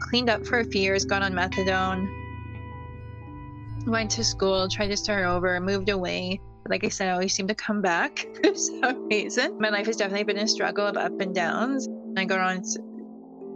cleaned 0.00 0.28
up 0.28 0.44
for 0.44 0.58
a 0.58 0.64
few 0.64 0.80
years, 0.80 1.04
got 1.04 1.22
on 1.22 1.34
methadone, 1.34 2.08
went 3.86 4.10
to 4.10 4.24
school, 4.24 4.68
tried 4.68 4.88
to 4.88 4.96
start 4.96 5.24
over, 5.24 5.60
moved 5.60 5.88
away 5.88 6.40
like 6.68 6.84
I 6.84 6.88
said, 6.88 7.08
I 7.08 7.12
always 7.12 7.34
seem 7.34 7.48
to 7.48 7.54
come 7.54 7.80
back 7.80 8.26
for 8.42 8.54
some 8.54 9.08
reason. 9.08 9.58
My 9.60 9.70
life 9.70 9.86
has 9.86 9.96
definitely 9.96 10.24
been 10.24 10.38
a 10.38 10.48
struggle 10.48 10.86
of 10.86 10.96
up 10.96 11.20
and 11.20 11.34
downs. 11.34 11.88
I 12.16 12.24
got 12.24 12.40
on 12.40 12.62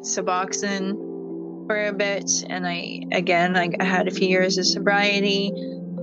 Suboxone 0.03 1.67
for 1.67 1.87
a 1.87 1.93
bit, 1.93 2.31
and 2.49 2.67
I 2.67 3.03
again 3.13 3.57
I, 3.57 3.71
I 3.79 3.85
had 3.85 4.09
a 4.09 4.11
few 4.11 4.29
years 4.29 4.59
of 4.59 4.67
sobriety. 4.67 5.53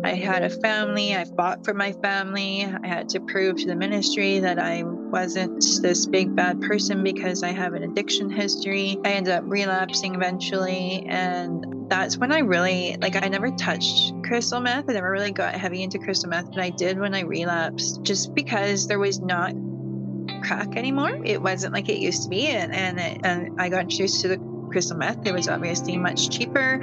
I 0.03 0.13
had 0.13 0.43
a 0.43 0.49
family. 0.49 1.15
I 1.15 1.25
fought 1.25 1.65
for 1.65 1.73
my 1.73 1.91
family. 1.91 2.65
I 2.65 2.87
had 2.87 3.09
to 3.09 3.19
prove 3.19 3.57
to 3.57 3.67
the 3.67 3.75
ministry 3.75 4.39
that 4.39 4.59
I 4.59 4.83
wasn't 5.11 5.63
this 5.81 6.05
big 6.05 6.35
bad 6.35 6.61
person 6.61 7.03
because 7.03 7.43
I 7.43 7.49
have 7.49 7.73
an 7.73 7.83
addiction 7.83 8.29
history. 8.29 8.97
I 9.03 9.11
ended 9.11 9.33
up 9.33 9.43
relapsing 9.45 10.15
eventually, 10.15 11.05
and 11.07 11.89
that's 11.89 12.17
when 12.17 12.31
I 12.31 12.39
really 12.39 12.97
like 13.01 13.21
I 13.21 13.27
never 13.27 13.51
touched 13.51 14.13
crystal 14.23 14.59
meth. 14.59 14.89
I 14.89 14.93
never 14.93 15.09
really 15.09 15.31
got 15.31 15.55
heavy 15.55 15.83
into 15.83 15.99
crystal 15.99 16.29
meth, 16.29 16.51
but 16.51 16.59
I 16.59 16.69
did 16.69 16.99
when 16.99 17.13
I 17.13 17.21
relapsed 17.21 18.03
just 18.03 18.35
because 18.35 18.87
there 18.87 18.99
was 18.99 19.19
not 19.19 19.53
crack 20.43 20.75
anymore. 20.75 21.19
It 21.23 21.41
wasn't 21.41 21.73
like 21.73 21.89
it 21.89 21.99
used 21.99 22.23
to 22.23 22.29
be 22.29 22.47
and 22.47 22.73
and, 22.73 22.99
it, 22.99 23.21
and 23.23 23.59
I 23.59 23.69
got 23.69 23.81
introduced 23.81 24.21
to 24.21 24.27
the 24.27 24.37
crystal 24.71 24.97
meth. 24.97 25.25
It 25.25 25.33
was 25.33 25.47
obviously 25.47 25.97
much 25.97 26.29
cheaper. 26.29 26.81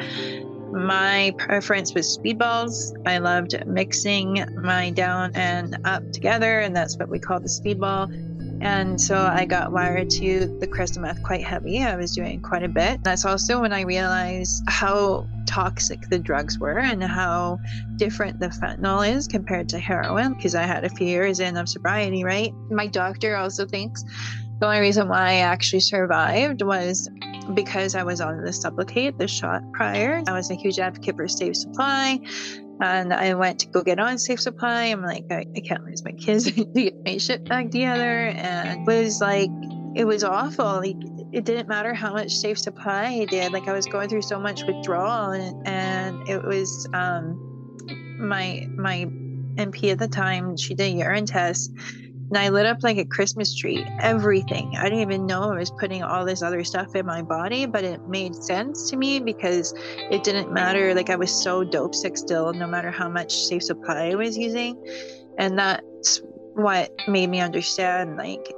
My 0.75 1.33
preference 1.39 1.95
was 1.95 2.19
speedballs. 2.19 2.93
I 3.07 3.19
loved 3.19 3.65
mixing 3.65 4.45
my 4.61 4.91
down 4.91 5.31
and 5.37 5.79
up 5.85 6.11
together, 6.11 6.59
and 6.59 6.75
that's 6.75 6.97
what 6.97 7.09
we 7.09 7.21
call 7.21 7.39
the 7.39 7.47
speedball. 7.47 8.13
And 8.61 9.01
so 9.01 9.17
I 9.17 9.45
got 9.45 9.71
wired 9.71 10.11
to 10.11 10.47
the 10.59 10.67
crystal 10.67 11.03
meth 11.03 11.23
quite 11.23 11.45
heavy. 11.45 11.83
I 11.83 11.95
was 11.95 12.15
doing 12.15 12.41
quite 12.41 12.65
a 12.65 12.69
bit. 12.69 13.05
That's 13.05 13.25
also 13.25 13.61
when 13.61 13.73
I 13.73 13.83
realized 13.83 14.65
how 14.67 15.29
toxic 15.47 16.09
the 16.09 16.19
drugs 16.19 16.59
were 16.59 16.81
and 16.81 17.05
how 17.05 17.61
different 17.97 18.41
the 18.41 18.49
fentanyl 18.49 19.09
is 19.09 19.29
compared 19.29 19.69
to 19.69 19.79
heroin 19.79 20.35
because 20.35 20.57
I 20.57 20.63
had 20.63 20.85
a 20.85 20.89
few 20.89 21.07
years 21.07 21.39
in 21.39 21.57
of 21.57 21.69
sobriety, 21.69 22.25
right? 22.25 22.53
My 22.71 22.89
doctor 22.89 23.37
also 23.37 23.65
thinks 23.67 24.03
the 24.61 24.67
only 24.67 24.81
reason 24.81 25.09
why 25.09 25.31
I 25.31 25.35
actually 25.39 25.81
survived 25.81 26.63
was 26.63 27.11
because 27.55 27.95
I 27.95 28.05
was 28.05 28.21
on 28.21 28.43
the 28.43 28.51
Sublocade, 28.51 29.19
the 29.19 29.29
shot 29.29 29.63
prior. 29.73 30.23
I 30.27 30.33
was 30.33 30.51
a 30.51 30.55
huge 30.55 30.79
advocate 30.79 31.17
for 31.17 31.29
safe 31.29 31.57
supply. 31.57 32.21
And 32.81 33.13
I 33.13 33.35
went 33.35 33.61
to 33.61 33.69
go 33.69 33.83
get 33.83 34.01
on 34.01 34.19
Safe 34.19 34.41
Supply. 34.41 34.85
I'm 34.87 35.03
like, 35.03 35.27
I, 35.31 35.47
I 35.55 35.61
can't 35.61 35.85
lose 35.85 36.05
my 36.05 36.13
kids 36.13 36.45
to 36.53 36.65
get 36.65 37.05
my 37.05 37.19
shit 37.19 37.49
back 37.49 37.71
together. 37.71 38.27
And 38.29 38.81
it 38.81 38.87
was 38.87 39.21
like, 39.21 39.51
it 39.95 40.05
was 40.05 40.25
awful. 40.25 40.65
Like, 40.65 40.97
it 41.33 41.45
didn't 41.45 41.69
matter 41.69 41.95
how 41.95 42.13
much 42.13 42.33
Safe 42.33 42.59
Supply 42.59 43.21
I 43.21 43.25
did. 43.27 43.53
Like, 43.53 43.69
I 43.69 43.73
was 43.73 43.87
going 43.87 44.09
through 44.09 44.23
so 44.23 44.41
much 44.41 44.65
withdrawal, 44.65 45.31
and, 45.31 45.67
and 45.67 46.29
it 46.29 46.45
was 46.45 46.89
um, 46.93 47.79
my 48.19 48.69
my 48.75 49.07
NP 49.55 49.93
at 49.93 49.99
the 49.99 50.09
time. 50.09 50.57
She 50.57 50.75
did 50.75 50.95
a 50.95 50.97
urine 50.97 51.27
test, 51.27 51.73
and 52.29 52.39
I 52.39 52.49
lit 52.49 52.67
up 52.67 52.83
like 52.83 52.97
a 52.97 53.05
Christmas 53.05 53.55
tree, 53.55 53.87
everything. 54.01 54.77
I 54.77 54.85
didn't 54.85 55.01
even 55.01 55.27
know 55.27 55.53
I 55.53 55.59
was 55.59 55.71
putting 55.71 56.03
all 56.03 56.25
this 56.25 56.43
other 56.43 56.65
stuff 56.65 56.95
in 56.95 57.07
my 57.07 57.23
body, 57.23 57.67
but 57.67 57.85
it 57.85 58.09
made 58.09 58.35
sense 58.35 58.91
to 58.91 58.97
me 58.97 59.21
because 59.21 59.75
it 60.11 60.25
didn't 60.25 60.53
matter. 60.53 60.95
Like 60.95 61.11
I 61.11 61.17
was 61.17 61.31
so 61.31 61.65
dope 61.65 61.95
sick 61.95 62.17
still, 62.17 62.53
no 62.53 62.67
matter 62.67 62.91
how 62.91 63.09
much 63.09 63.33
safe 63.33 63.63
supply 63.63 64.11
I 64.11 64.15
was 64.15 64.39
using. 64.39 64.83
And 65.39 65.59
that's 65.59 66.23
what 66.55 66.93
made 67.09 67.29
me 67.29 67.41
understand 67.41 68.17
like 68.17 68.53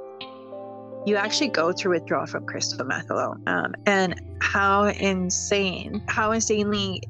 you 1.05 1.15
actually 1.15 1.49
go 1.49 1.71
through 1.71 1.93
withdrawal 1.93 2.25
from 2.25 2.45
crystal 2.45 2.85
meth 2.85 3.09
alone. 3.09 3.41
Um, 3.47 3.75
and 3.85 4.19
how 4.41 4.85
insane, 4.85 6.03
how 6.07 6.31
insanely 6.31 7.01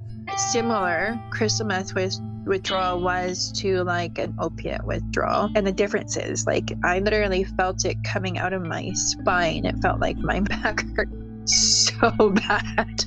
similar 0.52 1.20
crystal 1.32 1.66
meth 1.66 1.96
was 1.96 2.22
withdrawal 2.48 3.02
was 3.02 3.52
to 3.58 3.84
like 3.84 4.18
an 4.18 4.36
opiate 4.40 4.84
withdrawal. 4.86 5.50
And 5.56 5.66
the 5.66 5.72
difference 5.72 6.18
is 6.18 6.46
like 6.46 6.72
I 6.84 7.00
literally 7.00 7.44
felt 7.44 7.86
it 7.86 7.98
coming 8.04 8.38
out 8.38 8.54
of 8.54 8.62
my 8.62 8.92
spine. 8.94 9.66
It 9.66 9.78
felt 9.82 10.00
like 10.00 10.18
my 10.18 10.40
back 10.64 10.84
hurt 10.96 11.10
so 11.46 12.30
bad. 12.30 13.04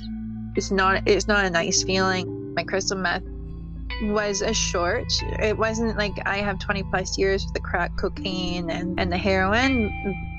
It's 0.55 0.71
not 0.71 1.03
it's 1.07 1.27
not 1.27 1.45
a 1.45 1.49
nice 1.49 1.83
feeling. 1.83 2.53
My 2.55 2.63
crystal 2.63 2.97
meth 2.97 3.23
was 4.03 4.41
a 4.41 4.53
short. 4.53 5.05
It 5.39 5.57
wasn't 5.57 5.97
like 5.97 6.13
I 6.25 6.37
have 6.37 6.59
20 6.59 6.83
plus 6.83 7.17
years 7.17 7.43
with 7.45 7.53
the 7.53 7.59
crack 7.59 7.91
cocaine 7.97 8.69
and, 8.69 8.99
and 8.99 9.11
the 9.11 9.17
heroin. 9.17 9.89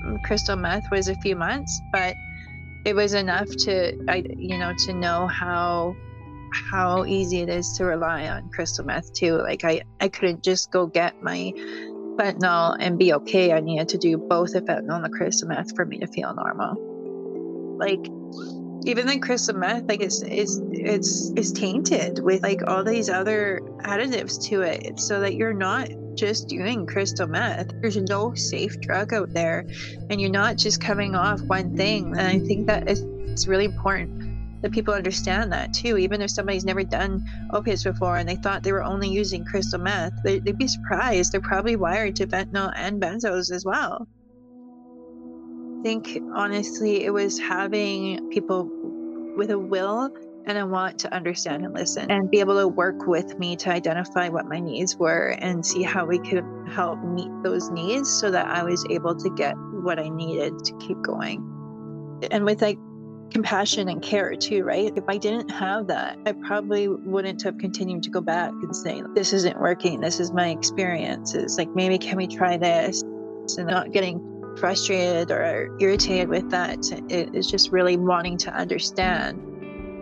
Mm, 0.05 0.23
crystal 0.23 0.55
meth 0.55 0.89
was 0.91 1.07
a 1.07 1.15
few 1.15 1.35
months, 1.35 1.81
but 1.91 2.15
it 2.85 2.95
was 2.95 3.13
enough 3.13 3.47
to 3.47 3.97
I 4.09 4.23
you 4.35 4.57
know 4.57 4.73
to 4.85 4.93
know 4.93 5.27
how 5.27 5.95
how 6.53 7.05
easy 7.05 7.39
it 7.39 7.49
is 7.49 7.73
to 7.77 7.85
rely 7.85 8.27
on 8.27 8.49
crystal 8.49 8.85
meth 8.85 9.13
too. 9.13 9.37
Like 9.37 9.63
I, 9.63 9.83
I 9.99 10.07
couldn't 10.07 10.43
just 10.43 10.71
go 10.71 10.85
get 10.85 11.21
my 11.21 11.53
fentanyl 12.17 12.77
and 12.79 12.97
be 12.97 13.13
okay. 13.13 13.51
I 13.51 13.59
needed 13.59 13.89
to 13.89 13.97
do 13.97 14.17
both 14.17 14.53
the 14.53 14.61
fentanyl 14.61 14.95
and 14.95 15.05
the 15.05 15.09
crystal 15.09 15.47
meth 15.47 15.75
for 15.75 15.85
me 15.85 15.99
to 15.99 16.07
feel 16.07 16.33
normal. 16.33 17.77
Like 17.77 18.05
even 18.85 19.07
the 19.07 19.19
crystal 19.19 19.55
meth, 19.55 19.87
like 19.87 20.01
it's 20.01 20.21
it's 20.21 20.59
it's 20.71 21.31
it's 21.35 21.51
tainted 21.51 22.19
with 22.19 22.43
like 22.43 22.61
all 22.67 22.83
these 22.83 23.09
other 23.09 23.61
additives 23.79 24.41
to 24.49 24.61
it, 24.61 24.99
so 24.99 25.21
that 25.21 25.35
you're 25.35 25.53
not 25.53 25.89
just 26.15 26.47
doing 26.47 26.85
crystal 26.85 27.27
meth. 27.27 27.71
There's 27.81 27.97
no 27.97 28.33
safe 28.35 28.79
drug 28.81 29.13
out 29.13 29.33
there, 29.33 29.65
and 30.09 30.19
you're 30.19 30.29
not 30.29 30.57
just 30.57 30.81
coming 30.81 31.15
off 31.15 31.41
one 31.41 31.75
thing. 31.75 32.07
And 32.17 32.27
I 32.27 32.39
think 32.39 32.67
that 32.67 32.89
it's 32.89 33.47
really 33.47 33.65
important 33.65 34.32
that 34.63 34.71
people 34.71 34.93
understand 34.93 35.51
that 35.51 35.73
too. 35.73 35.97
Even 35.97 36.21
if 36.21 36.31
somebody's 36.31 36.65
never 36.65 36.83
done 36.83 37.23
opiates 37.51 37.83
before 37.83 38.15
and 38.15 38.27
they 38.27 38.37
thought 38.37 38.63
they 38.63 38.71
were 38.71 38.83
only 38.83 39.09
using 39.09 39.43
crystal 39.45 39.79
meth, 39.79 40.13
they, 40.23 40.39
would 40.39 40.57
be 40.57 40.67
surprised. 40.67 41.31
They're 41.31 41.41
probably 41.41 41.75
wired 41.75 42.15
to 42.15 42.27
fentanyl 42.27 42.71
and 42.73 43.01
benzos 43.01 43.51
as 43.51 43.65
well. 43.65 44.07
I 45.79 45.83
think 45.83 46.17
honestly, 46.33 47.03
it 47.03 47.11
was 47.11 47.37
having 47.37 48.29
people 48.29 48.71
with 49.35 49.51
a 49.51 49.59
will 49.59 50.15
and 50.45 50.57
a 50.57 50.65
want 50.65 50.99
to 50.99 51.13
understand 51.13 51.65
and 51.65 51.73
listen 51.73 52.09
and 52.09 52.31
be 52.31 52.39
able 52.39 52.57
to 52.57 52.67
work 52.67 53.05
with 53.05 53.37
me 53.37 53.57
to 53.57 53.69
identify 53.69 54.29
what 54.29 54.45
my 54.45 54.59
needs 54.59 54.95
were 54.95 55.35
and 55.39 55.65
see 55.65 55.83
how 55.83 56.05
we 56.05 56.19
could 56.19 56.45
help 56.69 57.03
meet 57.03 57.31
those 57.43 57.69
needs 57.69 58.09
so 58.09 58.31
that 58.31 58.47
I 58.47 58.63
was 58.63 58.85
able 58.89 59.15
to 59.15 59.29
get 59.31 59.55
what 59.57 59.99
I 59.99 60.07
needed 60.07 60.57
to 60.57 60.77
keep 60.77 61.01
going. 61.01 61.49
And 62.31 62.45
with 62.45 62.61
like 62.61 62.77
compassion 63.31 63.89
and 63.89 64.01
care 64.01 64.35
too, 64.35 64.63
right? 64.63 64.91
If 64.95 65.03
I 65.07 65.17
didn't 65.17 65.49
have 65.49 65.87
that, 65.87 66.17
I 66.25 66.33
probably 66.33 66.87
wouldn't 66.87 67.41
have 67.43 67.57
continued 67.57 68.03
to 68.03 68.09
go 68.09 68.21
back 68.21 68.51
and 68.51 68.75
say, 68.75 69.01
this 69.15 69.33
isn't 69.33 69.59
working. 69.59 69.99
This 70.01 70.19
is 70.19 70.31
my 70.31 70.49
experience. 70.49 71.33
It's 71.33 71.57
Like, 71.57 71.73
maybe 71.75 71.97
can 71.97 72.17
we 72.17 72.27
try 72.27 72.57
this? 72.57 73.01
And 73.57 73.67
not 73.67 73.91
getting 73.91 74.55
frustrated 74.57 75.31
or 75.31 75.75
irritated 75.79 76.29
with 76.29 76.49
that. 76.51 76.79
It 77.09 77.33
is 77.33 77.49
just 77.49 77.71
really 77.71 77.97
wanting 77.97 78.37
to 78.37 78.53
understand 78.53 79.41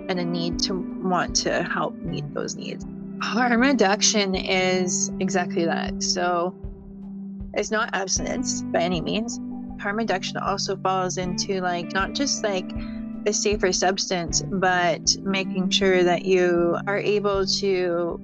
and 0.09 0.19
a 0.19 0.25
need 0.25 0.59
to 0.59 0.75
want 1.03 1.35
to 1.37 1.63
help 1.63 1.95
meet 1.97 2.31
those 2.33 2.55
needs. 2.55 2.85
Harm 3.21 3.61
reduction 3.61 4.35
is 4.35 5.11
exactly 5.19 5.65
that. 5.65 6.03
So 6.03 6.55
it's 7.53 7.71
not 7.71 7.89
abstinence 7.93 8.61
by 8.61 8.81
any 8.81 9.01
means. 9.01 9.39
Harm 9.79 9.97
reduction 9.97 10.37
also 10.37 10.75
falls 10.75 11.17
into 11.17 11.61
like 11.61 11.93
not 11.93 12.13
just 12.13 12.43
like 12.43 12.69
a 13.25 13.33
safer 13.33 13.71
substance, 13.71 14.41
but 14.41 15.15
making 15.21 15.69
sure 15.69 16.03
that 16.03 16.25
you 16.25 16.77
are 16.87 16.97
able 16.97 17.45
to 17.45 18.19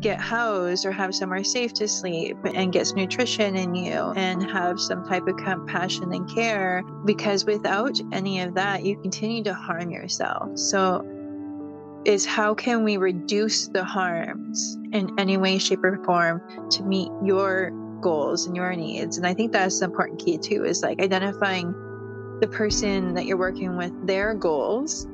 get 0.00 0.20
housed 0.20 0.86
or 0.86 0.92
have 0.92 1.14
somewhere 1.14 1.42
safe 1.42 1.72
to 1.74 1.88
sleep 1.88 2.36
and 2.54 2.72
get 2.72 2.86
some 2.86 2.98
nutrition 2.98 3.56
in 3.56 3.74
you 3.74 4.12
and 4.16 4.42
have 4.42 4.78
some 4.78 5.04
type 5.06 5.26
of 5.26 5.36
compassion 5.36 6.12
and 6.12 6.32
care 6.32 6.82
because 7.04 7.44
without 7.44 7.98
any 8.12 8.40
of 8.40 8.54
that 8.54 8.84
you 8.84 8.96
continue 9.00 9.42
to 9.42 9.52
harm 9.52 9.90
yourself. 9.90 10.56
So 10.56 11.04
is 12.04 12.24
how 12.24 12.54
can 12.54 12.84
we 12.84 12.96
reduce 12.96 13.68
the 13.68 13.84
harms 13.84 14.78
in 14.92 15.18
any 15.18 15.36
way 15.36 15.58
shape 15.58 15.82
or 15.82 16.02
form 16.04 16.40
to 16.70 16.82
meet 16.84 17.10
your 17.24 17.70
goals 18.00 18.46
and 18.46 18.54
your 18.54 18.74
needs? 18.76 19.18
And 19.18 19.26
i 19.26 19.34
think 19.34 19.52
that's 19.52 19.80
the 19.80 19.86
important 19.86 20.24
key 20.24 20.38
too 20.38 20.64
is 20.64 20.82
like 20.82 21.02
identifying 21.02 21.74
the 22.40 22.48
person 22.48 23.14
that 23.14 23.26
you're 23.26 23.36
working 23.36 23.76
with 23.76 24.06
their 24.06 24.34
goals 24.34 25.06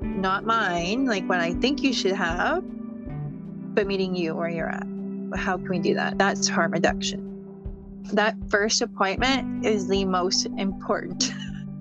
not 0.00 0.44
mine 0.44 1.06
like 1.06 1.26
what 1.28 1.40
i 1.40 1.52
think 1.54 1.82
you 1.82 1.92
should 1.92 2.12
have 2.12 2.64
but 3.74 3.86
meeting 3.86 4.14
you 4.14 4.34
where 4.34 4.48
you're 4.48 4.70
at. 4.70 4.86
How 5.34 5.56
can 5.56 5.68
we 5.68 5.78
do 5.78 5.94
that? 5.94 6.18
That's 6.18 6.48
harm 6.48 6.72
reduction. 6.72 7.30
That 8.12 8.36
first 8.48 8.82
appointment 8.82 9.66
is 9.66 9.88
the 9.88 10.04
most 10.04 10.46
important. 10.56 11.32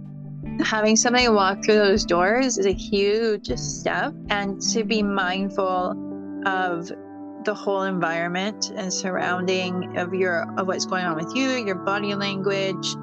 Having 0.64 0.96
somebody 0.98 1.30
walk 1.30 1.64
through 1.64 1.76
those 1.76 2.06
doors 2.06 2.58
is 2.58 2.66
a 2.66 2.74
huge 2.74 3.52
step, 3.58 4.14
and 4.30 4.62
to 4.74 4.84
be 4.84 5.04
mindful 5.04 6.42
of 6.46 6.92
the 7.46 7.54
whole 7.54 7.84
environment 7.84 8.72
and 8.76 8.92
surrounding 8.94 9.98
of 9.98 10.14
your 10.14 10.50
of 10.58 10.68
what's 10.68 10.86
going 10.86 11.06
on 11.06 11.16
with 11.16 11.36
you, 11.36 11.50
your 11.50 11.76
body 11.76 12.16
language, 12.16 12.96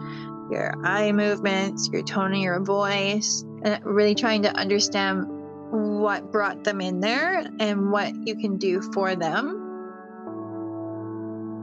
your 0.50 0.74
eye 0.84 1.12
movements, 1.12 1.88
your 1.92 2.02
tone 2.02 2.32
of 2.32 2.38
your 2.38 2.60
voice, 2.60 3.44
and 3.62 3.84
really 3.84 4.14
trying 4.14 4.42
to 4.42 4.54
understand 4.54 5.26
what 5.70 6.32
brought 6.32 6.64
them 6.64 6.80
in 6.80 7.00
there 7.00 7.46
and 7.60 7.92
what 7.92 8.12
you 8.26 8.34
can 8.36 8.56
do 8.56 8.80
for 8.92 9.14
them. 9.14 9.60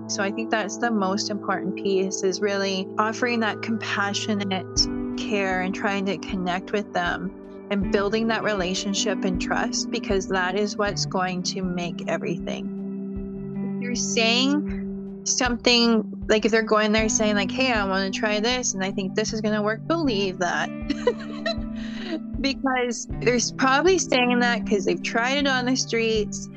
So 0.07 0.23
I 0.23 0.31
think 0.31 0.49
that's 0.49 0.77
the 0.77 0.89
most 0.89 1.29
important 1.29 1.75
piece 1.75 2.23
is 2.23 2.39
really 2.39 2.87
offering 2.97 3.41
that 3.41 3.61
compassionate 3.61 4.87
care 5.17 5.61
and 5.61 5.75
trying 5.75 6.05
to 6.05 6.17
connect 6.17 6.71
with 6.71 6.93
them 6.93 7.67
and 7.69 7.91
building 7.91 8.27
that 8.27 8.43
relationship 8.43 9.25
and 9.25 9.41
trust 9.41 9.91
because 9.91 10.29
that 10.29 10.57
is 10.57 10.77
what's 10.77 11.05
going 11.05 11.43
to 11.43 11.61
make 11.61 12.07
everything. 12.07 13.75
If 13.75 13.83
you're 13.83 13.95
saying 13.95 14.86
something 15.27 16.25
like 16.27 16.45
if 16.45 16.51
they're 16.51 16.61
going 16.61 16.91
there 16.91 17.09
saying 17.09 17.35
like, 17.35 17.51
"Hey, 17.51 17.71
I 17.71 17.83
want 17.85 18.13
to 18.13 18.19
try 18.19 18.39
this 18.39 18.73
and 18.73 18.83
I 18.83 18.91
think 18.91 19.15
this 19.15 19.33
is 19.33 19.41
going 19.41 19.55
to 19.55 19.61
work," 19.61 19.85
believe 19.87 20.39
that. 20.39 20.69
because 22.41 23.07
they're 23.19 23.39
probably 23.57 23.97
saying 23.97 24.39
that 24.39 24.63
because 24.63 24.85
they've 24.85 25.01
tried 25.01 25.37
it 25.37 25.47
on 25.47 25.65
the 25.65 25.75
streets 25.75 26.49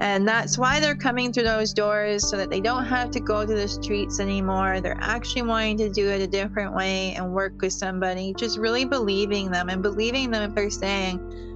and 0.00 0.28
that's 0.28 0.56
why 0.56 0.78
they're 0.78 0.94
coming 0.94 1.32
through 1.32 1.44
those 1.44 1.72
doors 1.72 2.28
so 2.28 2.36
that 2.36 2.50
they 2.50 2.60
don't 2.60 2.84
have 2.84 3.10
to 3.10 3.20
go 3.20 3.44
to 3.44 3.52
the 3.52 3.66
streets 3.66 4.20
anymore. 4.20 4.80
They're 4.80 4.98
actually 5.00 5.42
wanting 5.42 5.78
to 5.78 5.88
do 5.88 6.08
it 6.08 6.20
a 6.20 6.26
different 6.26 6.74
way 6.74 7.14
and 7.14 7.32
work 7.32 7.60
with 7.60 7.72
somebody, 7.72 8.32
just 8.34 8.58
really 8.58 8.84
believing 8.84 9.50
them 9.50 9.68
and 9.68 9.82
believing 9.82 10.30
them 10.30 10.48
if 10.48 10.54
they're 10.54 10.70
saying, 10.70 11.47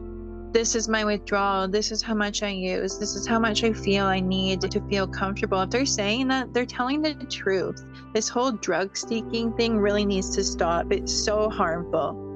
This 0.52 0.74
is 0.74 0.86
my 0.86 1.02
withdrawal. 1.02 1.66
This 1.66 1.90
is 1.90 2.02
how 2.02 2.12
much 2.12 2.42
I 2.42 2.50
use. 2.50 2.98
This 2.98 3.14
is 3.16 3.26
how 3.26 3.38
much 3.38 3.64
I 3.64 3.72
feel 3.72 4.04
I 4.04 4.20
need 4.20 4.60
to 4.60 4.80
feel 4.86 5.06
comfortable. 5.06 5.62
If 5.62 5.70
they're 5.70 5.86
saying 5.86 6.28
that, 6.28 6.52
they're 6.52 6.66
telling 6.66 7.00
the 7.00 7.14
truth. 7.14 7.82
This 8.12 8.28
whole 8.28 8.52
drug 8.52 8.94
seeking 8.94 9.54
thing 9.54 9.78
really 9.78 10.04
needs 10.04 10.28
to 10.36 10.44
stop. 10.44 10.92
It's 10.92 11.10
so 11.10 11.48
harmful. 11.48 12.28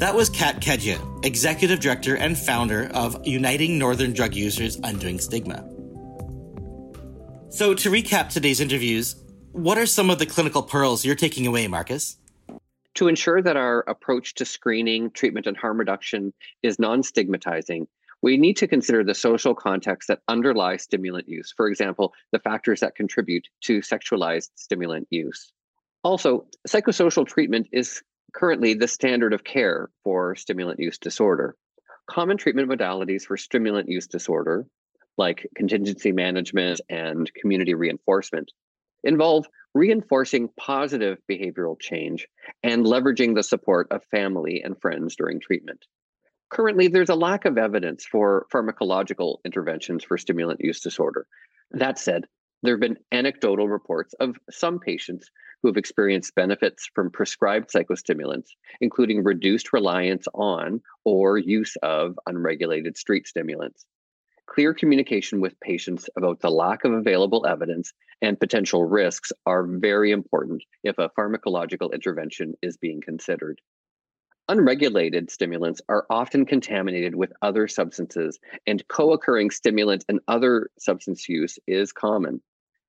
That 0.00 0.16
was 0.16 0.28
Katt 0.28 0.60
Cadieux, 0.60 0.98
Executive 1.22 1.78
Director 1.78 2.16
and 2.16 2.36
founder 2.36 2.90
of 2.92 3.24
Uniting 3.24 3.78
Northern 3.78 4.12
Drug 4.12 4.34
Users 4.34 4.80
Undoing 4.82 5.20
Stigma. 5.20 5.71
So, 7.52 7.74
to 7.74 7.90
recap 7.90 8.30
today's 8.30 8.60
interviews, 8.60 9.14
what 9.52 9.76
are 9.76 9.84
some 9.84 10.08
of 10.08 10.18
the 10.18 10.24
clinical 10.24 10.62
pearls 10.62 11.04
you're 11.04 11.14
taking 11.14 11.46
away, 11.46 11.68
Marcus? 11.68 12.16
To 12.94 13.08
ensure 13.08 13.42
that 13.42 13.58
our 13.58 13.80
approach 13.86 14.34
to 14.36 14.46
screening, 14.46 15.10
treatment, 15.10 15.46
and 15.46 15.54
harm 15.54 15.76
reduction 15.78 16.32
is 16.62 16.78
non 16.78 17.02
stigmatizing, 17.02 17.88
we 18.22 18.38
need 18.38 18.56
to 18.56 18.66
consider 18.66 19.04
the 19.04 19.14
social 19.14 19.54
context 19.54 20.08
that 20.08 20.22
underlie 20.28 20.78
stimulant 20.78 21.28
use. 21.28 21.52
For 21.54 21.68
example, 21.68 22.14
the 22.30 22.38
factors 22.38 22.80
that 22.80 22.94
contribute 22.94 23.46
to 23.64 23.80
sexualized 23.80 24.48
stimulant 24.54 25.08
use. 25.10 25.52
Also, 26.04 26.46
psychosocial 26.66 27.26
treatment 27.26 27.68
is 27.70 28.02
currently 28.32 28.72
the 28.72 28.88
standard 28.88 29.34
of 29.34 29.44
care 29.44 29.90
for 30.04 30.34
stimulant 30.36 30.80
use 30.80 30.96
disorder. 30.96 31.54
Common 32.08 32.38
treatment 32.38 32.70
modalities 32.70 33.24
for 33.24 33.36
stimulant 33.36 33.90
use 33.90 34.06
disorder, 34.06 34.66
like 35.18 35.46
contingency 35.54 36.12
management 36.12 36.80
and 36.88 37.32
community 37.34 37.74
reinforcement, 37.74 38.50
involve 39.04 39.46
reinforcing 39.74 40.48
positive 40.58 41.18
behavioral 41.30 41.78
change 41.80 42.26
and 42.62 42.84
leveraging 42.84 43.34
the 43.34 43.42
support 43.42 43.88
of 43.90 44.04
family 44.10 44.62
and 44.62 44.80
friends 44.80 45.16
during 45.16 45.40
treatment. 45.40 45.84
Currently, 46.50 46.88
there's 46.88 47.08
a 47.08 47.14
lack 47.14 47.46
of 47.46 47.56
evidence 47.56 48.04
for 48.04 48.46
pharmacological 48.52 49.38
interventions 49.44 50.04
for 50.04 50.18
stimulant 50.18 50.60
use 50.60 50.80
disorder. 50.80 51.26
That 51.70 51.98
said, 51.98 52.26
there 52.62 52.74
have 52.74 52.80
been 52.80 52.98
anecdotal 53.10 53.68
reports 53.68 54.14
of 54.20 54.36
some 54.50 54.78
patients 54.78 55.30
who 55.62 55.68
have 55.68 55.76
experienced 55.76 56.34
benefits 56.34 56.88
from 56.94 57.10
prescribed 57.10 57.70
psychostimulants, 57.70 58.50
including 58.80 59.24
reduced 59.24 59.72
reliance 59.72 60.26
on 60.34 60.80
or 61.04 61.38
use 61.38 61.74
of 61.82 62.18
unregulated 62.26 62.96
street 62.96 63.26
stimulants. 63.26 63.86
Clear 64.52 64.74
communication 64.74 65.40
with 65.40 65.58
patients 65.60 66.10
about 66.14 66.40
the 66.40 66.50
lack 66.50 66.84
of 66.84 66.92
available 66.92 67.46
evidence 67.46 67.94
and 68.20 68.38
potential 68.38 68.84
risks 68.84 69.32
are 69.46 69.66
very 69.66 70.10
important 70.10 70.62
if 70.84 70.98
a 70.98 71.08
pharmacological 71.18 71.90
intervention 71.90 72.52
is 72.60 72.76
being 72.76 73.00
considered. 73.00 73.62
Unregulated 74.50 75.30
stimulants 75.30 75.80
are 75.88 76.04
often 76.10 76.44
contaminated 76.44 77.14
with 77.14 77.32
other 77.40 77.66
substances, 77.66 78.38
and 78.66 78.86
co 78.88 79.14
occurring 79.14 79.50
stimulant 79.50 80.04
and 80.06 80.20
other 80.28 80.68
substance 80.78 81.30
use 81.30 81.58
is 81.66 81.90
common. 81.90 82.42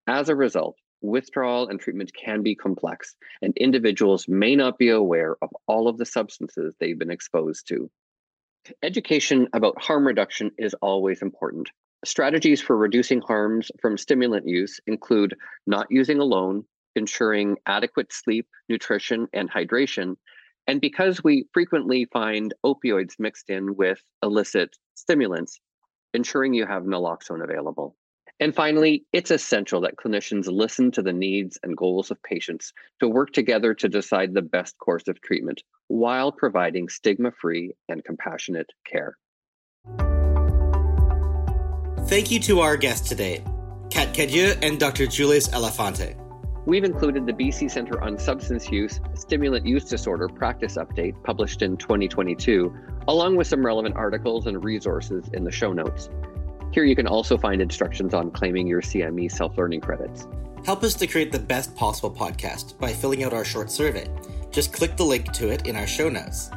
As 0.05 0.27
a 0.27 0.35
result, 0.35 0.75
withdrawal 1.01 1.69
and 1.69 1.79
treatment 1.79 2.11
can 2.13 2.43
be 2.43 2.55
complex, 2.55 3.15
and 3.41 3.55
individuals 3.55 4.27
may 4.27 4.57
not 4.57 4.77
be 4.77 4.89
aware 4.89 5.37
of 5.41 5.49
all 5.67 5.87
of 5.87 5.97
the 5.97 6.05
substances 6.05 6.75
they've 6.81 6.99
been 6.99 7.09
exposed 7.09 7.69
to. 7.69 7.89
Education 8.81 9.47
about 9.53 9.81
harm 9.81 10.07
reduction 10.07 10.51
is 10.57 10.73
always 10.75 11.21
important. 11.21 11.69
Strategies 12.05 12.61
for 12.61 12.77
reducing 12.77 13.21
harms 13.21 13.69
from 13.81 13.97
stimulant 13.97 14.47
use 14.47 14.79
include 14.87 15.35
not 15.67 15.87
using 15.89 16.19
alone, 16.19 16.65
ensuring 16.95 17.57
adequate 17.65 18.13
sleep, 18.13 18.47
nutrition, 18.69 19.27
and 19.33 19.51
hydration. 19.51 20.15
And 20.67 20.79
because 20.79 21.23
we 21.23 21.47
frequently 21.53 22.05
find 22.05 22.53
opioids 22.65 23.19
mixed 23.19 23.49
in 23.49 23.75
with 23.75 24.01
illicit 24.21 24.75
stimulants, 24.95 25.59
ensuring 26.13 26.53
you 26.53 26.65
have 26.65 26.83
naloxone 26.83 27.43
available. 27.43 27.97
And 28.39 28.53
finally, 28.53 29.05
it's 29.13 29.31
essential 29.31 29.81
that 29.81 29.95
clinicians 29.95 30.47
listen 30.47 30.91
to 30.91 31.01
the 31.01 31.13
needs 31.13 31.59
and 31.63 31.77
goals 31.77 32.11
of 32.11 32.21
patients 32.23 32.73
to 32.99 33.07
work 33.07 33.31
together 33.31 33.73
to 33.75 33.87
decide 33.87 34.33
the 34.33 34.41
best 34.41 34.77
course 34.79 35.07
of 35.07 35.21
treatment 35.21 35.63
while 35.87 36.31
providing 36.31 36.89
stigma 36.89 37.31
free 37.31 37.73
and 37.87 38.03
compassionate 38.03 38.71
care. 38.85 39.17
Thank 42.07 42.31
you 42.31 42.39
to 42.41 42.59
our 42.59 42.75
guests 42.75 43.07
today, 43.07 43.43
Katt 43.89 44.13
Cadieux 44.13 44.55
and 44.61 44.79
Dr. 44.79 45.07
Julius 45.07 45.47
Elefante. 45.49 46.19
We've 46.65 46.83
included 46.83 47.25
the 47.25 47.33
BC 47.33 47.69
Centre 47.69 48.01
on 48.01 48.17
Substance 48.17 48.71
Use 48.71 48.99
Stimulant 49.15 49.65
Use 49.65 49.85
Disorder 49.85 50.27
Practice 50.29 50.77
Update 50.77 51.21
published 51.23 51.61
in 51.61 51.77
2022, 51.77 52.73
along 53.07 53.35
with 53.35 53.47
some 53.47 53.65
relevant 53.65 53.95
articles 53.95 54.47
and 54.47 54.63
resources 54.63 55.29
in 55.33 55.43
the 55.43 55.51
show 55.51 55.73
notes. 55.73 56.09
Here 56.73 56.83
you 56.83 56.95
can 56.95 57.05
also 57.05 57.37
find 57.37 57.61
instructions 57.61 58.15
on 58.15 58.31
claiming 58.31 58.65
your 58.65 58.81
CME 58.81 59.31
self 59.31 59.55
learning 59.59 59.81
credits. 59.81 60.27
Help 60.65 60.83
us 60.83 60.95
to 60.95 61.05
create 61.05 61.31
the 61.31 61.37
best 61.37 61.75
possible 61.75 62.09
podcast 62.09 62.79
by 62.79 62.91
filling 62.91 63.23
out 63.23 63.31
our 63.31 63.45
short 63.45 63.69
survey. 63.69 64.09
Just 64.49 64.73
click 64.73 64.97
the 64.97 65.05
link 65.05 65.31
to 65.33 65.49
it 65.49 65.67
in 65.67 65.75
our 65.75 65.85
show 65.85 66.09
notes. 66.09 66.49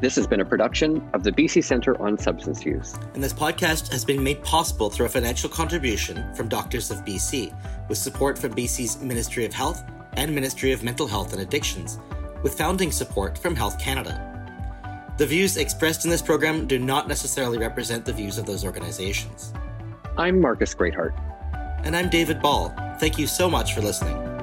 This 0.00 0.14
has 0.14 0.28
been 0.28 0.38
a 0.38 0.44
production 0.44 1.02
of 1.14 1.24
the 1.24 1.32
BC 1.32 1.64
Centre 1.64 2.00
on 2.00 2.16
Substance 2.16 2.64
Use. 2.64 2.94
And 3.14 3.24
this 3.24 3.32
podcast 3.32 3.90
has 3.90 4.04
been 4.04 4.22
made 4.22 4.40
possible 4.44 4.88
through 4.88 5.06
a 5.06 5.08
financial 5.08 5.50
contribution 5.50 6.32
from 6.36 6.48
Doctors 6.48 6.92
of 6.92 6.98
BC, 6.98 7.52
with 7.88 7.98
support 7.98 8.38
from 8.38 8.54
BC's 8.54 9.02
Ministry 9.02 9.44
of 9.44 9.52
Health 9.52 9.82
and 10.12 10.32
Ministry 10.32 10.70
of 10.70 10.84
Mental 10.84 11.08
Health 11.08 11.32
and 11.32 11.42
Addictions, 11.42 11.98
with 12.44 12.56
founding 12.56 12.92
support 12.92 13.36
from 13.36 13.56
Health 13.56 13.80
Canada. 13.80 14.27
The 15.18 15.26
views 15.26 15.56
expressed 15.56 16.04
in 16.04 16.12
this 16.12 16.22
program 16.22 16.68
do 16.68 16.78
not 16.78 17.08
necessarily 17.08 17.58
represent 17.58 18.04
the 18.04 18.12
views 18.12 18.38
of 18.38 18.46
those 18.46 18.64
organizations. 18.64 19.52
I'm 20.16 20.40
Marcus 20.40 20.72
Greatheart. 20.74 21.12
And 21.82 21.96
I'm 21.96 22.08
David 22.08 22.40
Ball. 22.40 22.72
Thank 23.00 23.18
you 23.18 23.26
so 23.26 23.50
much 23.50 23.74
for 23.74 23.80
listening. 23.80 24.37